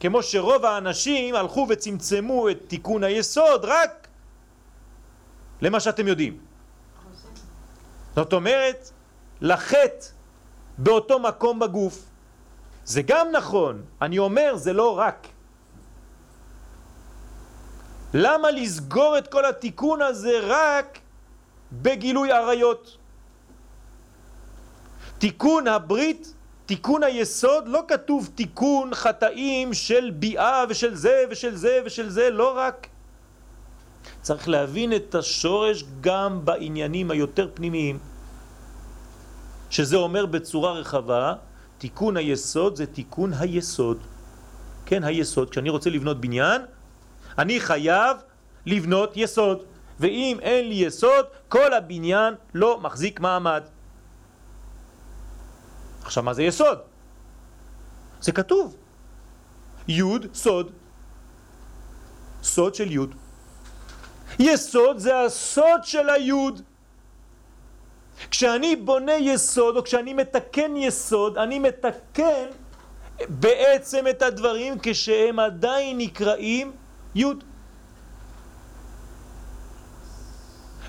כמו 0.00 0.22
שרוב 0.22 0.64
האנשים 0.64 1.34
הלכו 1.34 1.66
וצמצמו 1.68 2.50
את 2.50 2.58
תיקון 2.66 3.04
היסוד 3.04 3.64
רק 3.64 4.08
למה 5.60 5.80
שאתם 5.80 6.08
יודעים. 6.08 6.38
זאת 8.14 8.32
אומרת, 8.32 8.90
לחטא 9.40 10.06
באותו 10.78 11.18
מקום 11.18 11.58
בגוף. 11.58 12.04
זה 12.86 13.02
גם 13.02 13.26
נכון, 13.32 13.82
אני 14.02 14.18
אומר 14.18 14.56
זה 14.56 14.72
לא 14.72 14.98
רק. 14.98 15.26
למה 18.14 18.50
לסגור 18.50 19.18
את 19.18 19.28
כל 19.28 19.44
התיקון 19.44 20.02
הזה 20.02 20.40
רק 20.42 20.98
בגילוי 21.72 22.32
עריות? 22.32 22.96
תיקון 25.18 25.68
הברית, 25.68 26.34
תיקון 26.66 27.02
היסוד, 27.02 27.68
לא 27.68 27.82
כתוב 27.88 28.30
תיקון 28.34 28.94
חטאים 28.94 29.74
של 29.74 30.10
ביאה 30.14 30.64
ושל 30.68 30.94
זה 30.94 31.24
ושל 31.30 31.54
זה 31.56 31.80
ושל 31.84 32.08
זה, 32.08 32.30
לא 32.30 32.56
רק. 32.56 32.86
צריך 34.22 34.48
להבין 34.48 34.96
את 34.96 35.14
השורש 35.14 35.84
גם 36.00 36.44
בעניינים 36.44 37.10
היותר 37.10 37.48
פנימיים, 37.54 37.98
שזה 39.70 39.96
אומר 39.96 40.26
בצורה 40.26 40.72
רחבה, 40.72 41.34
תיקון 41.78 42.16
היסוד 42.16 42.76
זה 42.76 42.86
תיקון 42.86 43.32
היסוד. 43.32 43.98
כן, 44.86 45.04
היסוד. 45.04 45.50
כשאני 45.50 45.70
רוצה 45.70 45.90
לבנות 45.90 46.20
בניין, 46.20 46.62
אני 47.38 47.60
חייב 47.60 48.16
לבנות 48.66 49.12
יסוד. 49.16 49.62
ואם 50.00 50.38
אין 50.42 50.68
לי 50.68 50.74
יסוד, 50.74 51.26
כל 51.48 51.72
הבניין 51.72 52.34
לא 52.54 52.80
מחזיק 52.80 53.20
מעמד. 53.20 53.62
עכשיו, 56.02 56.22
מה 56.22 56.34
זה 56.34 56.42
יסוד? 56.42 56.78
זה 58.20 58.32
כתוב. 58.32 58.76
יוד, 59.88 60.26
סוד. 60.34 60.70
סוד 62.42 62.74
של 62.74 62.90
יוד. 62.90 63.14
יסוד 64.38 64.98
זה 64.98 65.20
הסוד 65.20 65.84
של 65.84 66.08
היוד. 66.10 66.62
כשאני 68.30 68.76
בונה 68.76 69.14
יסוד, 69.14 69.76
או 69.76 69.84
כשאני 69.84 70.14
מתקן 70.14 70.76
יסוד, 70.76 71.38
אני 71.38 71.58
מתקן 71.58 72.46
בעצם 73.28 74.04
את 74.10 74.22
הדברים 74.22 74.74
כשהם 74.82 75.38
עדיין 75.38 75.98
נקראים 75.98 76.72
יוד. 77.14 77.44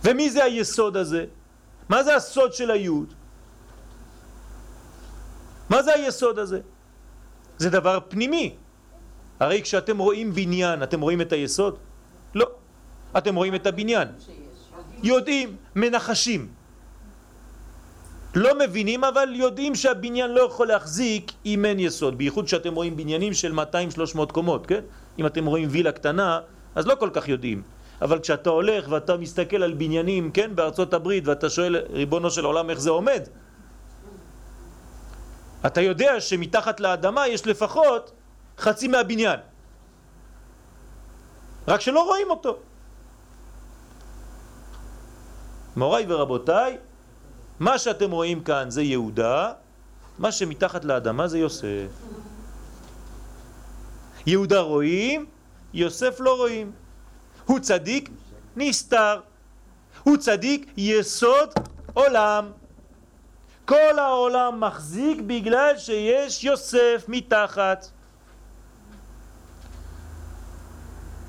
ומי 0.03 0.29
זה 0.29 0.43
היסוד 0.43 0.97
הזה? 0.97 1.25
מה 1.89 2.03
זה 2.03 2.15
הסוד 2.15 2.53
של 2.53 2.71
היוד? 2.71 3.13
מה 5.69 5.83
זה 5.83 5.93
היסוד 5.93 6.39
הזה? 6.39 6.59
זה 7.57 7.69
דבר 7.69 7.99
פנימי. 8.07 8.55
הרי 9.39 9.61
כשאתם 9.61 9.97
רואים 9.97 10.33
בניין, 10.33 10.83
אתם 10.83 11.01
רואים 11.01 11.21
את 11.21 11.31
היסוד? 11.31 11.77
לא. 12.35 12.47
אתם 13.17 13.35
רואים 13.35 13.55
את 13.55 13.65
הבניין. 13.65 14.07
יודעים, 15.03 15.55
מנחשים. 15.75 16.56
לא 18.37 18.59
מבינים, 18.59 19.03
אבל 19.03 19.35
יודעים 19.35 19.75
שהבניין 19.75 20.31
לא 20.31 20.41
יכול 20.41 20.67
להחזיק 20.67 21.31
אם 21.45 21.65
אין 21.65 21.79
יסוד. 21.79 22.17
בייחוד 22.17 22.47
שאתם 22.47 22.75
רואים 22.75 22.97
בניינים 22.97 23.33
של 23.33 23.59
200-300 23.59 24.31
קומות, 24.33 24.67
כן? 24.67 24.81
אם 25.19 25.25
אתם 25.25 25.45
רואים 25.45 25.67
וילה 25.71 25.91
קטנה, 25.91 26.39
אז 26.75 26.87
לא 26.87 26.95
כל 26.95 27.09
כך 27.13 27.27
יודעים. 27.27 27.61
אבל 28.01 28.19
כשאתה 28.19 28.49
הולך 28.49 28.85
ואתה 28.89 29.17
מסתכל 29.17 29.63
על 29.63 29.73
בניינים, 29.73 30.31
כן, 30.31 30.55
בארצות 30.55 30.93
הברית, 30.93 31.27
ואתה 31.27 31.49
שואל, 31.49 31.75
ריבונו 31.89 32.29
של 32.31 32.45
עולם, 32.45 32.69
איך 32.69 32.79
זה 32.79 32.89
עומד? 32.89 33.23
אתה 35.65 35.81
יודע 35.81 36.21
שמתחת 36.21 36.79
לאדמה 36.79 37.27
יש 37.27 37.47
לפחות 37.47 38.11
חצי 38.57 38.87
מהבניין. 38.87 39.39
רק 41.67 41.81
שלא 41.81 42.03
רואים 42.03 42.29
אותו. 42.29 42.57
מוריי 45.75 46.05
ורבותיי, 46.07 46.77
מה 47.59 47.77
שאתם 47.77 48.11
רואים 48.11 48.43
כאן 48.43 48.69
זה 48.69 48.81
יהודה, 48.81 49.53
מה 50.19 50.31
שמתחת 50.31 50.85
לאדמה 50.85 51.27
זה 51.27 51.37
יוסף. 51.39 51.87
יהודה 54.25 54.59
רואים, 54.59 55.25
יוסף 55.73 56.19
לא 56.19 56.37
רואים. 56.37 56.71
הוא 57.45 57.59
צדיק 57.59 58.09
נסתר. 58.55 59.19
הוא 60.03 60.17
צדיק 60.17 60.73
יסוד 60.77 61.49
עולם. 61.93 62.51
כל 63.65 63.99
העולם 63.99 64.59
מחזיק 64.59 65.21
בגלל 65.27 65.77
שיש 65.77 66.43
יוסף 66.43 67.05
מתחת. 67.07 67.87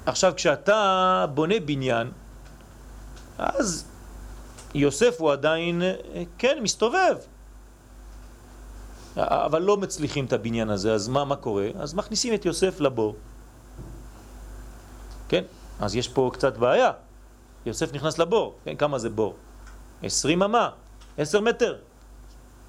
עכשיו 0.06 0.32
כשאתה 0.36 1.26
בונה 1.34 1.54
בניין, 1.64 2.10
אז 3.38 3.87
יוסף 4.74 5.20
הוא 5.20 5.32
עדיין, 5.32 5.82
כן, 6.38 6.58
מסתובב. 6.62 7.16
אבל 9.16 9.62
לא 9.62 9.76
מצליחים 9.76 10.24
את 10.24 10.32
הבניין 10.32 10.70
הזה, 10.70 10.94
אז 10.94 11.08
מה, 11.08 11.24
מה 11.24 11.36
קורה? 11.36 11.68
אז 11.78 11.94
מכניסים 11.94 12.34
את 12.34 12.44
יוסף 12.44 12.80
לבור. 12.80 13.16
כן? 15.28 15.44
אז 15.80 15.96
יש 15.96 16.08
פה 16.08 16.30
קצת 16.32 16.56
בעיה. 16.56 16.90
יוסף 17.66 17.92
נכנס 17.92 18.18
לבור, 18.18 18.58
כן? 18.64 18.76
כמה 18.76 18.98
זה 18.98 19.10
בור? 19.10 19.34
עשרים 20.02 20.42
אמה, 20.42 20.70
עשר 21.18 21.40
מטר. 21.40 21.76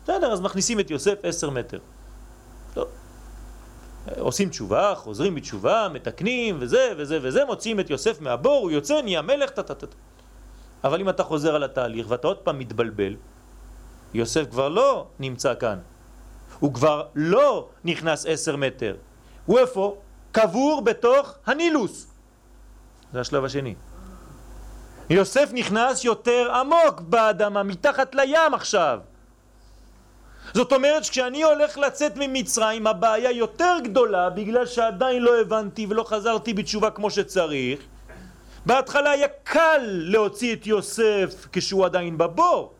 בסדר, 0.04 0.34
אז 0.34 0.42
מכניסים 0.42 0.80
את 0.80 0.92
יוסף 0.92 1.16
עשר 1.24 1.50
מטר. 1.50 1.80
טוב. 2.74 2.88
עושים 4.20 4.50
תשובה, 4.50 4.94
חוזרים 4.96 5.36
בתשובה, 5.36 5.88
מתקנים 5.94 6.58
וזה 6.60 6.94
וזה 6.98 7.20
וזה, 7.22 7.46
מוציאים 7.46 7.80
את 7.80 7.90
יוסף 7.90 8.22
מהבור, 8.22 8.62
הוא 8.62 8.72
יוצא, 8.72 9.02
נהיה 9.02 9.22
מלך, 9.22 9.50
טטטט. 9.50 9.96
אבל 10.84 11.02
אם 11.02 11.10
אתה 11.10 11.24
חוזר 11.24 11.56
על 11.56 11.64
התהליך 11.64 12.06
ואתה 12.10 12.28
עוד 12.28 12.38
פעם 12.38 12.60
מתבלבל, 12.60 13.16
יוסף 14.14 14.50
כבר 14.50 14.70
לא 14.70 15.08
נמצא 15.20 15.54
כאן. 15.60 15.80
הוא 16.60 16.74
כבר 16.74 17.08
לא 17.16 17.70
נכנס 17.86 18.26
עשר 18.26 18.56
מטר. 18.56 18.96
הוא 19.46 19.60
איפה? 19.60 19.98
קבור 20.32 20.82
בתוך 20.86 21.36
הנילוס. 21.46 22.08
זה 23.14 23.20
השלב 23.20 23.46
השני. 23.46 23.76
יוסף 25.10 25.50
נכנס 25.54 26.04
יותר 26.04 26.52
עמוק 26.54 27.02
באדמה, 27.02 27.64
מתחת 27.64 28.16
לים 28.16 28.54
עכשיו. 28.54 29.00
זאת 30.54 30.74
אומרת 30.74 31.04
שכשאני 31.04 31.44
הולך 31.44 31.78
לצאת 31.78 32.14
ממצרים 32.16 32.88
הבעיה 32.88 33.32
יותר 33.32 33.76
גדולה 33.84 34.30
בגלל 34.30 34.66
שעדיין 34.66 35.22
לא 35.22 35.42
הבנתי 35.42 35.86
ולא 35.90 36.04
חזרתי 36.04 36.54
בתשובה 36.54 36.92
כמו 36.92 37.12
שצריך 37.12 37.80
בהתחלה 38.70 39.12
היה 39.12 39.28
קל 39.44 39.82
להוציא 39.84 40.54
את 40.54 40.68
יוסף 40.68 41.48
כשהוא 41.52 41.86
עדיין 41.86 42.18
בבור 42.18 42.74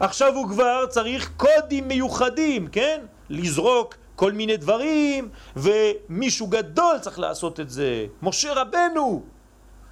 עכשיו 0.00 0.34
הוא 0.34 0.48
כבר 0.48 0.86
צריך 0.86 1.30
קודים 1.36 1.88
מיוחדים, 1.88 2.66
כן? 2.66 3.00
לזרוק 3.30 3.94
כל 4.16 4.32
מיני 4.32 4.56
דברים, 4.56 5.28
ומישהו 5.56 6.46
גדול 6.46 6.98
צריך 6.98 7.18
לעשות 7.18 7.60
את 7.60 7.70
זה. 7.70 8.06
משה 8.22 8.52
רבנו! 8.52 9.22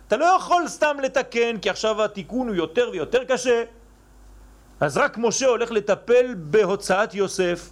אתה 0.08 0.16
לא 0.16 0.24
יכול 0.24 0.68
סתם 0.68 0.96
לתקן, 1.02 1.58
כי 1.58 1.70
עכשיו 1.70 2.02
התיקון 2.02 2.48
הוא 2.48 2.56
יותר 2.56 2.88
ויותר 2.92 3.24
קשה. 3.24 3.62
אז 4.80 4.96
רק 4.96 5.18
משה 5.18 5.46
הולך 5.46 5.70
לטפל 5.70 6.34
בהוצאת 6.36 7.14
יוסף. 7.14 7.70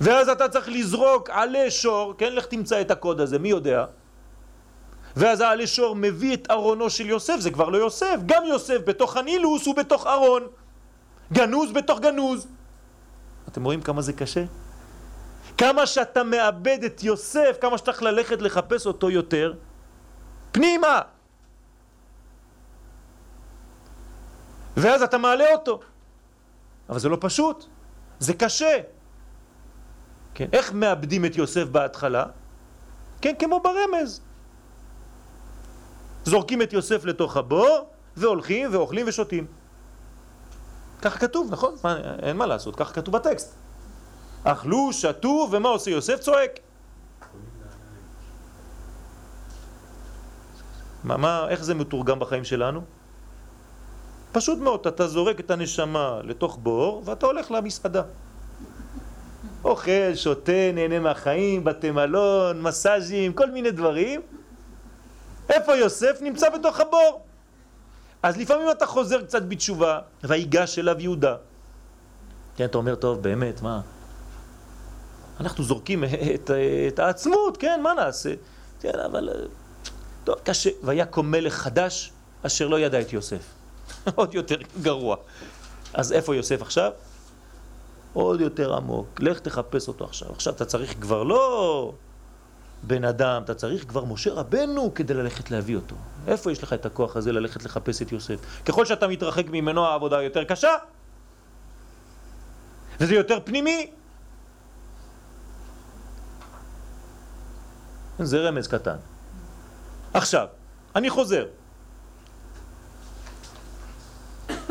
ואז 0.00 0.28
אתה 0.28 0.48
צריך 0.48 0.68
לזרוק 0.68 1.30
עלי 1.30 1.70
שור, 1.70 2.14
כן, 2.18 2.34
לך 2.34 2.46
תמצא 2.46 2.80
את 2.80 2.90
הקוד 2.90 3.20
הזה, 3.20 3.38
מי 3.38 3.48
יודע? 3.48 3.84
ואז 5.18 5.40
העלי 5.40 5.66
שור 5.66 5.96
מביא 5.96 6.34
את 6.34 6.50
ארונו 6.50 6.90
של 6.90 7.06
יוסף, 7.06 7.36
זה 7.38 7.50
כבר 7.50 7.68
לא 7.68 7.78
יוסף, 7.78 8.16
גם 8.26 8.44
יוסף 8.44 8.78
בתוך 8.86 9.16
הנילוס 9.16 9.66
הוא 9.66 9.76
בתוך 9.76 10.06
ארון, 10.06 10.46
גנוז 11.32 11.72
בתוך 11.72 12.00
גנוז. 12.00 12.46
אתם 13.48 13.64
רואים 13.64 13.82
כמה 13.82 14.02
זה 14.02 14.12
קשה? 14.12 14.44
כמה 15.58 15.86
שאתה 15.86 16.24
מאבד 16.24 16.84
את 16.86 17.02
יוסף, 17.02 17.56
כמה 17.60 17.78
שצריך 17.78 18.02
ללכת 18.02 18.42
לחפש 18.42 18.86
אותו 18.86 19.10
יותר, 19.10 19.54
פנימה. 20.52 21.00
ואז 24.76 25.02
אתה 25.02 25.18
מעלה 25.18 25.52
אותו. 25.52 25.80
אבל 26.88 26.98
זה 26.98 27.08
לא 27.08 27.18
פשוט, 27.20 27.64
זה 28.18 28.34
קשה. 28.34 28.78
כן, 30.34 30.48
איך 30.52 30.72
מאבדים 30.72 31.24
את 31.24 31.36
יוסף 31.36 31.64
בהתחלה? 31.64 32.24
כן, 33.20 33.34
כמו 33.38 33.60
ברמז. 33.60 34.27
זורקים 36.28 36.62
את 36.62 36.72
יוסף 36.72 37.04
לתוך 37.04 37.36
הבור, 37.36 37.90
והולכים 38.16 38.68
ואוכלים 38.72 39.06
ושותים. 39.08 39.46
כך 41.02 41.20
כתוב, 41.20 41.48
נכון? 41.50 41.74
מה, 41.84 41.96
אין 42.22 42.36
מה 42.36 42.46
לעשות, 42.46 42.76
כך 42.76 42.94
כתוב 42.94 43.14
בטקסט. 43.14 43.54
אכלו, 44.44 44.92
שתו, 44.92 45.48
ומה 45.50 45.68
עושה 45.68 45.90
יוסף? 45.90 46.20
צועק. 46.20 46.60
מה, 51.04 51.16
מה, 51.16 51.48
איך 51.48 51.64
זה 51.64 51.74
מתורגם 51.74 52.18
בחיים 52.18 52.44
שלנו? 52.44 52.80
פשוט 54.32 54.58
מאוד, 54.58 54.86
אתה 54.86 55.06
זורק 55.08 55.40
את 55.40 55.50
הנשמה 55.50 56.20
לתוך 56.24 56.58
בור 56.62 57.02
ואתה 57.04 57.26
הולך 57.26 57.50
למסעדה. 57.50 58.02
אוכל, 59.64 60.14
שותה, 60.14 60.72
נהנה 60.74 60.98
מהחיים, 60.98 61.64
בתי 61.64 61.90
מלון, 61.90 62.62
מסאז'ים, 62.62 63.32
כל 63.32 63.50
מיני 63.50 63.70
דברים. 63.70 64.20
איפה 65.48 65.76
יוסף? 65.76 66.18
נמצא 66.20 66.48
בתוך 66.50 66.80
הבור. 66.80 67.22
אז 68.22 68.36
לפעמים 68.36 68.70
אתה 68.70 68.86
חוזר 68.86 69.22
קצת 69.22 69.42
בתשובה, 69.42 70.00
ויגש 70.24 70.78
אליו 70.78 71.00
יהודה. 71.00 71.36
כן, 72.56 72.64
אתה 72.64 72.78
אומר, 72.78 72.94
טוב, 72.94 73.22
באמת, 73.22 73.62
מה? 73.62 73.80
אנחנו 75.40 75.64
זורקים 75.64 76.04
את, 76.04 76.50
את 76.88 76.98
העצמות, 76.98 77.56
כן, 77.56 77.80
מה 77.82 77.94
נעשה? 77.94 78.34
כן, 78.80 78.98
אבל... 79.06 79.48
טוב, 80.24 80.36
קשה. 80.44 80.70
ויקום 80.82 81.30
מלך 81.30 81.54
חדש 81.54 82.12
אשר 82.42 82.68
לא 82.68 82.80
ידע 82.80 83.00
את 83.00 83.12
יוסף. 83.12 83.42
עוד 84.14 84.34
יותר 84.34 84.56
גרוע. 84.82 85.16
אז 85.94 86.12
איפה 86.12 86.36
יוסף 86.36 86.62
עכשיו? 86.62 86.92
עוד 88.12 88.40
יותר 88.40 88.74
עמוק. 88.74 89.20
לך 89.20 89.38
תחפש 89.38 89.88
אותו 89.88 90.04
עכשיו. 90.04 90.32
עכשיו 90.32 90.54
אתה 90.54 90.64
צריך 90.64 90.94
כבר 91.00 91.22
לא 91.22 91.92
בן 92.82 93.04
אדם, 93.04 93.42
אתה 93.42 93.54
צריך 93.54 93.84
כבר 93.88 94.04
משה 94.04 94.32
רבנו 94.32 94.94
כדי 94.94 95.14
ללכת 95.14 95.50
להביא 95.50 95.76
אותו. 95.76 95.96
איפה 96.26 96.52
יש 96.52 96.62
לך 96.62 96.72
את 96.72 96.86
הכוח 96.86 97.16
הזה 97.16 97.32
ללכת 97.32 97.64
לחפש 97.64 98.02
את 98.02 98.12
יוסף? 98.12 98.40
ככל 98.64 98.84
שאתה 98.84 99.08
מתרחק 99.08 99.44
ממנו 99.48 99.86
העבודה 99.86 100.22
יותר 100.22 100.44
קשה, 100.44 100.74
וזה 103.00 103.14
יותר 103.14 103.38
פנימי. 103.44 103.90
זה 108.18 108.48
רמז 108.48 108.68
קטן. 108.68 108.96
עכשיו, 110.14 110.46
אני 110.96 111.10
חוזר. 111.10 111.46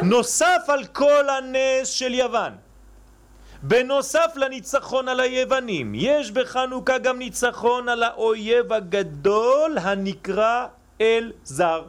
נוסף 0.03 0.63
על 0.67 0.85
כל 0.85 1.29
הנס 1.29 1.87
של 1.87 2.13
יוון, 2.13 2.53
בנוסף 3.67 4.33
לניצחון 4.35 5.07
על 5.07 5.19
היוונים, 5.19 5.91
יש 5.95 6.31
בחנוכה 6.31 6.97
גם 6.97 7.19
ניצחון 7.19 7.89
על 7.89 8.03
האויב 8.03 8.73
הגדול 8.73 9.77
הנקרא 9.77 10.67
אל 11.01 11.31
זר. 11.43 11.83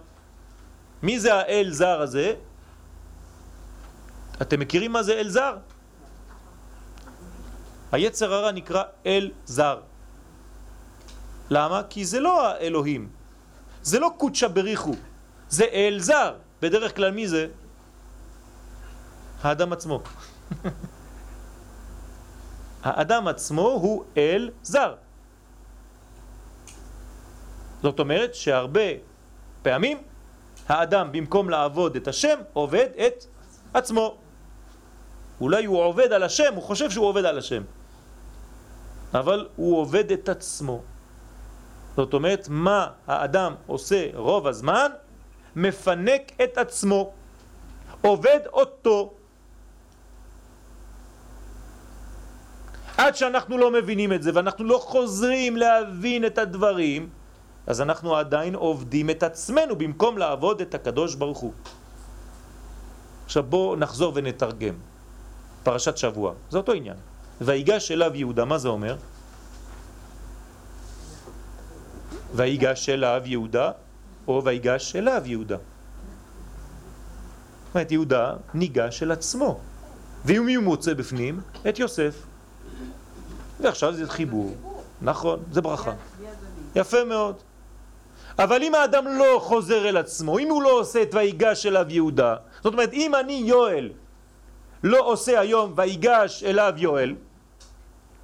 מי 1.03 1.21
זה 1.21 1.35
האל 1.35 1.69
זר 1.71 2.01
הזה? 2.01 2.35
אתם 4.43 4.61
מכירים 4.61 4.93
מה 4.93 5.03
זה 5.03 5.13
אל 5.13 5.29
זר? 5.29 5.57
היצר 7.93 8.35
הרע 8.35 8.53
נקרא 8.53 8.83
אל 9.07 9.31
זר. 9.47 9.81
למה? 11.51 11.83
כי 11.91 12.05
זה 12.05 12.21
לא 12.21 12.47
האלוהים, 12.47 13.09
זה 13.83 13.99
לא 13.99 14.11
קודשא 14.17 14.49
בריחו, 14.49 14.95
זה 15.49 15.65
אל 15.65 15.97
זר. 16.01 16.35
בדרך 16.63 16.97
כלל 16.97 17.11
מי 17.11 17.29
זה? 17.29 17.47
האדם 19.43 19.73
עצמו. 19.73 20.03
האדם 22.89 23.29
עצמו 23.29 23.63
הוא 23.63 24.05
אל 24.17 24.51
זר. 24.63 24.95
זאת 27.83 28.01
אומרת 28.01 28.35
שהרבה 28.35 28.89
פעמים 29.63 29.99
האדם 30.69 31.13
במקום 31.13 31.51
לעבוד 31.51 31.97
את 31.97 32.09
השם 32.09 32.39
עובד 32.53 32.89
את 33.07 33.25
עצמו. 33.75 34.17
אולי 35.41 35.65
הוא 35.65 35.83
עובד 35.83 36.13
על 36.13 36.23
השם, 36.23 36.55
הוא 36.55 36.63
חושב 36.63 36.91
שהוא 36.91 37.07
עובד 37.07 37.25
על 37.25 37.39
השם, 37.39 37.63
אבל 39.15 39.49
הוא 39.57 39.79
עובד 39.79 40.13
את 40.13 40.29
עצמו. 40.29 40.83
זאת 41.97 42.15
אומרת, 42.15 42.47
מה 42.51 42.87
האדם 43.07 43.55
עושה 43.67 44.11
רוב 44.15 44.47
הזמן? 44.47 44.91
מפנק 45.57 46.33
את 46.45 46.59
עצמו, 46.59 47.13
עובד 48.01 48.41
אותו. 48.53 49.18
עד 52.99 53.17
שאנחנו 53.17 53.59
לא 53.59 53.71
מבינים 53.71 54.13
את 54.13 54.23
זה 54.23 54.31
ואנחנו 54.35 54.65
לא 54.65 54.79
חוזרים 54.83 55.57
להבין 55.57 56.27
את 56.27 56.39
הדברים, 56.39 57.09
אז 57.67 57.81
אנחנו 57.81 58.17
עדיין 58.17 58.55
עובדים 58.55 59.11
את 59.11 59.23
עצמנו 59.23 59.77
במקום 59.77 60.19
לעבוד 60.19 60.61
את 60.61 60.75
הקדוש 60.75 61.15
ברוך 61.15 61.39
הוא. 61.39 61.53
עכשיו 63.25 63.43
בואו 63.43 63.77
נחזור 63.77 64.13
ונתרגם. 64.15 64.75
פרשת 65.63 65.97
שבוע, 65.97 66.33
זה 66.51 66.59
אותו 66.59 66.73
עניין. 66.73 66.97
ויגש 67.41 67.91
אליו 67.91 68.11
יהודה, 68.15 68.45
מה 68.45 68.59
זה 68.59 68.69
אומר? 68.69 68.97
ויגש 72.35 72.89
אליו 72.89 73.23
יהודה, 73.25 73.71
או 74.29 74.43
ויגש 74.45 74.97
אליו 74.97 75.23
יהודה. 75.25 75.57
זאת 75.57 75.65
אומרת, 77.75 77.93
יהודה 77.93 78.35
ניגש 78.55 79.03
אל 79.03 79.13
עצמו, 79.13 79.61
ומי 80.25 80.55
הוא 80.55 80.65
מוצא 80.65 80.95
בפנים? 80.95 81.41
את 81.69 81.79
יוסף. 81.79 82.28
ועכשיו 83.61 83.93
זה 83.93 84.09
חיבור. 84.09 84.55
נכון, 85.03 85.43
זה 85.53 85.61
ברכה. 85.61 85.93
יפה 86.77 87.05
מאוד. 87.05 87.37
אבל 88.39 88.63
אם 88.63 88.75
האדם 88.75 89.07
לא 89.07 89.39
חוזר 89.43 89.89
אל 89.89 89.97
עצמו, 89.97 90.39
אם 90.39 90.51
הוא 90.51 90.63
לא 90.63 90.81
עושה 90.81 91.03
את 91.03 91.15
ויגש 91.15 91.67
אליו 91.67 91.87
יהודה, 91.89 92.37
זאת 92.63 92.73
אומרת, 92.73 92.93
אם 92.93 93.15
אני 93.15 93.43
יואל 93.47 93.91
לא 94.83 95.01
עושה 95.01 95.41
היום 95.41 95.73
ויגש 95.77 96.45
אליו 96.45 96.73
יואל, 96.77 97.15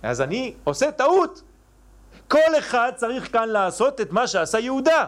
אז 0.02 0.20
אני 0.20 0.54
עושה 0.64 0.90
טעות. 0.92 1.42
כל 2.28 2.58
אחד 2.58 2.92
צריך 2.96 3.32
כאן 3.32 3.48
לעשות 3.48 4.00
את 4.00 4.12
מה 4.12 4.26
שעשה 4.26 4.58
יהודה. 4.58 5.06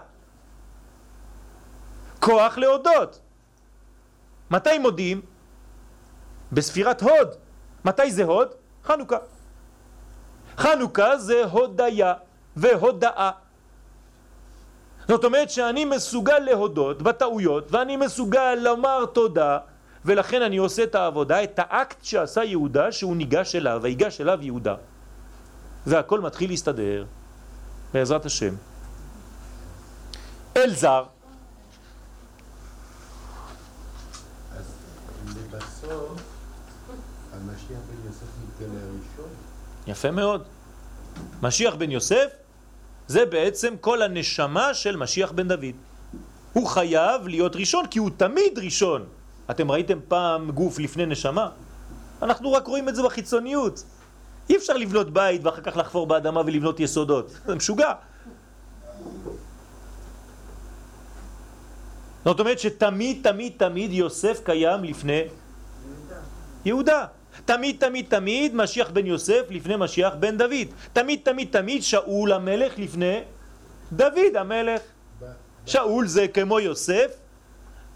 כוח 2.20 2.59
להודות. 2.59 3.20
מתי 4.51 4.78
מודים? 4.78 5.20
בספירת 6.53 7.03
הוד. 7.03 7.28
מתי 7.84 8.11
זה 8.12 8.24
הוד? 8.24 8.48
חנוכה. 8.84 9.16
חנוכה 10.59 11.18
זה 11.18 11.44
הודיה 11.44 12.14
והודאה. 12.57 13.30
זאת 15.09 15.24
אומרת 15.24 15.50
שאני 15.50 15.84
מסוגל 15.84 16.38
להודות 16.38 17.02
בטעויות 17.02 17.72
ואני 17.72 17.96
מסוגל 17.96 18.54
לומר 18.54 19.07
תודה 19.07 19.59
ולכן 20.04 20.42
אני 20.42 20.57
עושה 20.57 20.82
את 20.82 20.94
העבודה, 20.94 21.44
את 21.44 21.59
האקט 21.62 22.04
שעשה 22.04 22.44
יהודה 22.44 22.92
שהוא 22.92 23.16
ניגש 23.16 23.54
אליו, 23.54 23.80
ויגש 23.82 24.20
אליו 24.20 24.38
יהודה 24.42 24.74
והכל 25.86 26.20
מתחיל 26.20 26.50
להסתדר 26.50 27.04
בעזרת 27.94 28.26
השם. 28.26 28.54
אל 30.57 30.74
זר 30.74 31.04
אז 34.57 34.64
לבסוף 35.28 36.20
המשיח 37.32 37.78
בן 37.88 38.07
יוסף 38.07 38.26
מתגלה 38.42 38.80
ראשון. 38.80 39.55
יפה 39.87 40.11
מאוד. 40.11 40.43
משיח 41.43 41.74
בן 41.74 41.91
יוסף 41.91 42.26
זה 43.07 43.26
בעצם 43.26 43.74
כל 43.80 44.03
הנשמה 44.03 44.74
של 44.74 44.97
משיח 44.97 45.32
בן 45.32 45.49
דוד. 45.49 45.74
הוא 46.53 46.66
חייב 46.66 47.28
להיות 47.28 47.57
ראשון 47.57 47.87
כי 47.87 47.99
הוא 47.99 48.11
תמיד 48.16 48.59
ראשון. 48.59 49.05
אתם 49.51 49.70
ראיתם 49.70 49.99
פעם 50.09 50.51
גוף 50.51 50.78
לפני 50.78 51.07
נשמה? 51.07 51.49
אנחנו 52.22 52.53
רק 52.53 52.66
רואים 52.66 52.89
את 52.89 52.95
זה 52.97 53.03
בחיצוניות. 53.03 53.84
אי 54.51 54.57
אפשר 54.57 54.76
לבנות 54.76 55.11
בית 55.12 55.45
ואחר 55.45 55.62
כך 55.62 55.76
לחפור 55.76 56.07
באדמה 56.07 56.41
ולבנות 56.41 56.80
יסודות. 56.80 57.30
זה 57.47 57.55
משוגע. 57.55 57.93
זאת 62.24 62.41
אומרת 62.41 62.59
שתמיד, 62.59 63.20
תמיד, 63.22 63.53
תמיד 63.57 63.93
יוסף 63.93 64.41
קיים 64.45 64.84
לפני 64.84 65.22
יהודה. 66.64 67.07
תמיד, 67.47 67.76
תמיד, 67.78 68.07
תמיד 68.09 68.55
משיח 68.55 68.90
בן 68.90 69.07
יוסף 69.07 69.42
לפני 69.51 69.74
משיח 69.76 70.14
בן 70.20 70.36
דוד. 70.38 70.66
תמיד, 70.92 71.20
תמיד, 71.22 71.49
תמיד 71.51 71.82
שאול 71.82 72.32
המלך 72.32 72.78
לפני 72.78 73.20
דוד 73.92 74.36
המלך. 74.38 74.80
שאול 75.66 76.07
זה 76.07 76.28
כמו 76.28 76.61
יוסף 76.61 77.11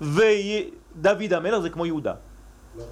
ודוד 0.01 1.33
המלך 1.33 1.59
זה 1.59 1.71
כמו 1.71 1.87
יהודה. 1.87 2.15
לא, 2.77 2.85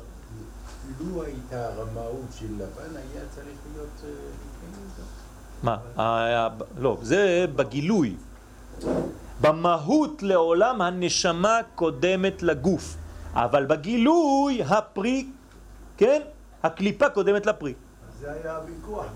לו 1.00 1.22
הייתה 1.22 1.66
הרמאות 1.66 2.26
של 2.38 2.46
לבן, 2.54 2.96
היה 2.96 3.22
צריך 3.34 3.58
להיות... 3.74 4.04
אה, 4.04 4.10
מה? 5.62 5.76
לא, 6.78 6.98
זה 7.02 7.46
בגילוי. 7.56 8.14
במהות 9.40 10.22
לעולם 10.22 10.82
הנשמה 10.82 11.60
קודמת 11.74 12.42
לגוף, 12.42 12.96
אבל 13.34 13.66
בגילוי 13.66 14.62
הפרי, 14.62 15.26
כן? 15.96 16.20
הקליפה 16.62 17.08
קודמת 17.08 17.46
לפרי. 17.46 17.74
זה 18.20 18.32
היה 18.32 18.56
הוויכוח, 18.56 19.06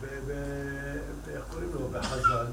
איך 1.34 1.44
קוראים 1.50 1.70
לו? 1.74 1.88
בחז"ל. 1.88 2.46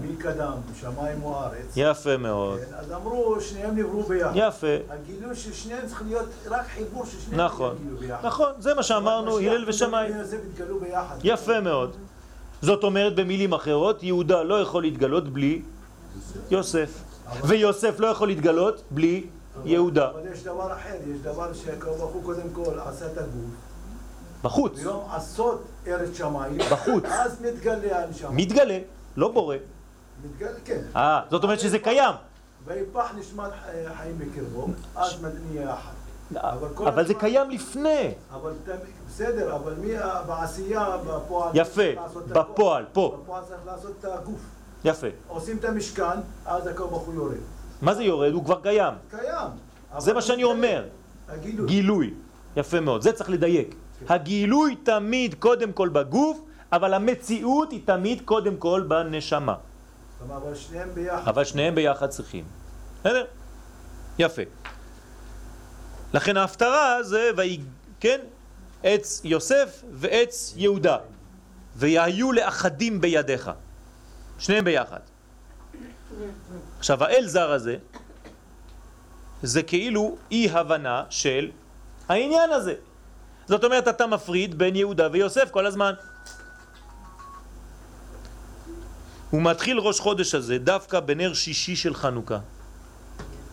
מי 0.00 0.16
קדם, 0.16 0.52
שמיים 0.80 1.22
או 1.22 1.40
ארץ. 1.42 1.72
יפה 1.76 2.16
מאוד. 2.16 2.58
כן, 2.58 2.74
אז 2.76 2.92
אמרו, 2.92 3.40
שניהם 3.40 3.78
נבראו 3.78 4.02
ביחד. 4.02 4.32
יפה. 4.34 4.66
הגילוי 4.90 5.36
של 5.36 5.52
שניהם 5.52 5.86
צריך 5.86 6.02
להיות 6.06 6.28
רק 6.46 6.66
חיבור 6.74 7.06
של 7.06 7.20
שניהם 7.20 7.40
נכון, 7.40 7.76
נכון, 8.22 8.52
זה 8.58 8.74
מה 8.74 8.82
שאמרנו, 8.82 9.38
הלל 9.38 9.64
ושמיים. 9.68 10.14
יפה 11.24 11.60
מאוד. 11.60 11.96
זאת 12.62 12.84
אומרת, 12.84 13.14
במילים 13.14 13.52
אחרות, 13.52 14.02
יהודה 14.02 14.42
לא 14.42 14.60
יכול 14.60 14.82
להתגלות 14.82 15.28
בלי 15.28 15.62
יוסף. 16.50 17.02
ויוסף 17.44 18.00
לא 18.00 18.06
יכול 18.06 18.28
להתגלות 18.28 18.82
בלי 18.90 19.26
יהודה. 19.64 20.10
אבל 20.10 20.20
יש 20.32 20.42
דבר 20.42 20.72
אחר, 20.72 20.94
יש 21.14 21.20
דבר 21.20 21.52
שהקרוב 21.52 21.98
ברוך 21.98 22.12
הוא 22.12 22.24
קודם 22.24 22.48
כל 22.52 22.80
עשה 22.86 23.06
את 23.06 23.18
הגוף. 23.18 23.50
בחוץ. 24.44 24.78
ביום 24.78 25.02
עשות 25.10 25.62
ארץ 25.86 26.16
שמיים. 26.16 26.58
בחוץ. 26.72 27.04
אז 27.04 27.40
מתגלה 27.40 28.04
הנשמה. 28.04 28.30
מתגלה, 28.30 28.78
לא 29.16 29.28
בורא. 29.32 29.56
מתגלה, 30.24 30.58
כן. 30.64 30.80
אה, 30.96 31.20
זאת 31.30 31.44
אומרת 31.44 31.60
שזה 31.60 31.78
קיים. 31.78 32.14
ויפח 32.64 33.12
נשמת 33.18 33.50
חיים 33.96 34.18
בקרבו, 34.18 34.66
אז 34.96 35.24
נהיה 35.50 35.74
אחד. 35.74 35.92
אבל 36.86 37.06
זה 37.06 37.14
קיים 37.14 37.50
לפני. 37.50 38.10
אבל 38.32 38.52
בסדר, 39.08 39.56
אבל 39.56 39.74
מי 39.74 39.92
בעשייה, 40.26 40.96
בפועל... 41.06 41.50
יפה, 41.54 41.82
בפועל, 42.28 42.84
פה. 42.92 43.18
בפועל 43.22 43.42
צריך 43.48 43.60
לעשות 43.66 43.92
את 44.00 44.04
הגוף. 44.04 44.40
יפה. 44.84 45.06
עושים 45.28 45.56
את 45.56 45.64
המשכן, 45.64 46.18
אז 46.46 46.66
הקו 46.66 46.88
ברוך 46.88 47.02
הוא 47.02 47.14
יורד. 47.14 47.36
מה 47.82 47.94
זה 47.94 48.02
יורד? 48.02 48.32
הוא 48.32 48.44
כבר 48.44 48.60
קיים. 48.62 48.94
קיים. 49.10 49.48
זה 49.98 50.12
מה 50.12 50.22
שאני 50.22 50.44
אומר. 50.44 50.84
הגילוי. 51.28 51.66
גילוי. 51.66 52.14
יפה 52.56 52.80
מאוד, 52.80 53.02
זה 53.02 53.12
צריך 53.12 53.30
לדייק. 53.30 53.74
הגילוי 54.08 54.76
תמיד 54.76 55.34
קודם 55.34 55.72
כל 55.72 55.88
בגוף, 55.88 56.40
אבל 56.72 56.94
המציאות 56.94 57.72
היא 57.72 57.80
תמיד 57.84 58.22
קודם 58.24 58.56
כל 58.56 58.84
בנשמה. 58.88 59.54
אבל 60.26 60.54
שניהם 60.54 60.94
ביחד. 60.94 61.28
אבל 61.28 61.44
שניהם 61.44 61.74
ביחד 61.74 62.06
צריכים. 62.06 62.44
בסדר? 63.00 63.24
יפה. 64.18 64.42
לכן 66.14 66.36
ההפטרה 66.36 67.02
זה, 67.02 67.30
והיא, 67.36 67.60
כן, 68.00 68.20
עץ 68.82 69.20
יוסף 69.24 69.82
ועץ 69.92 70.54
יהודה. 70.56 70.96
ויהיו 71.76 72.32
לאחדים 72.32 73.00
בידיך. 73.00 73.50
שניהם 74.38 74.64
ביחד. 74.64 75.00
עכשיו, 76.78 77.04
האל 77.04 77.26
זר 77.26 77.52
הזה, 77.52 77.76
זה 79.42 79.62
כאילו 79.62 80.16
אי 80.30 80.50
הבנה 80.50 81.04
של 81.10 81.50
העניין 82.08 82.50
הזה. 82.50 82.74
זאת 83.46 83.64
אומרת, 83.64 83.88
אתה 83.88 84.06
מפריד 84.06 84.58
בין 84.58 84.76
יהודה 84.76 85.08
ויוסף 85.12 85.50
כל 85.50 85.66
הזמן. 85.66 85.92
הוא 89.30 89.42
מתחיל 89.42 89.78
ראש 89.78 90.00
חודש 90.00 90.34
הזה 90.34 90.58
דווקא 90.58 91.00
בנר 91.00 91.34
שישי 91.34 91.76
של 91.76 91.94
חנוכה. 91.94 92.38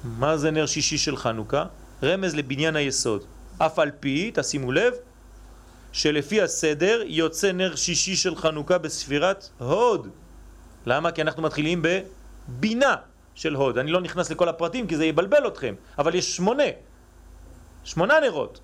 מה 0.03 0.37
זה 0.37 0.51
נר 0.51 0.65
שישי 0.65 0.97
של 0.97 1.17
חנוכה? 1.17 1.65
רמז 2.03 2.35
לבניין 2.35 2.75
היסוד. 2.75 3.23
אף 3.57 3.79
על 3.79 3.91
פי, 3.99 4.31
תשימו 4.33 4.71
לב, 4.71 4.93
שלפי 5.91 6.41
הסדר 6.41 7.01
יוצא 7.05 7.51
נר 7.51 7.75
שישי 7.75 8.15
של 8.15 8.35
חנוכה 8.35 8.77
בספירת 8.77 9.49
הוד. 9.57 10.07
למה? 10.85 11.11
כי 11.11 11.21
אנחנו 11.21 11.43
מתחילים 11.43 11.81
בבינה 11.81 12.95
של 13.35 13.55
הוד. 13.55 13.77
אני 13.77 13.91
לא 13.91 14.01
נכנס 14.01 14.31
לכל 14.31 14.49
הפרטים 14.49 14.87
כי 14.87 14.97
זה 14.97 15.05
יבלבל 15.05 15.47
אתכם, 15.47 15.75
אבל 15.97 16.15
יש 16.15 16.35
שמונה, 16.35 16.63
שמונה 17.83 18.19
נרות. 18.19 18.59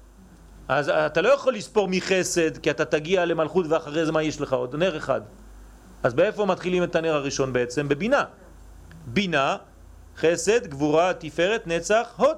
אז 0.68 0.90
אתה 0.90 1.22
לא 1.22 1.30
יכול 1.30 1.54
לספור 1.54 1.88
מחסד 1.88 2.58
כי 2.58 2.72
אתה 2.72 2.86
תגיע 2.86 3.26
למלכות 3.26 3.66
ואחרי 3.70 4.06
זה 4.06 4.12
מה 4.12 4.24
יש 4.24 4.42
לך 4.42 4.54
עוד? 4.54 4.76
נר 4.76 4.98
אחד. 4.98 5.22
אז 6.04 6.14
באיפה 6.14 6.46
מתחילים 6.46 6.84
את 6.84 6.96
הנר 6.96 7.16
הראשון 7.16 7.54
בעצם? 7.54 7.90
בבינה. 7.90 8.24
בינה, 9.06 9.58
חסד, 10.18 10.68
גבורה, 10.68 11.14
תפארת, 11.14 11.68
נצח, 11.68 12.14
הוד. 12.18 12.38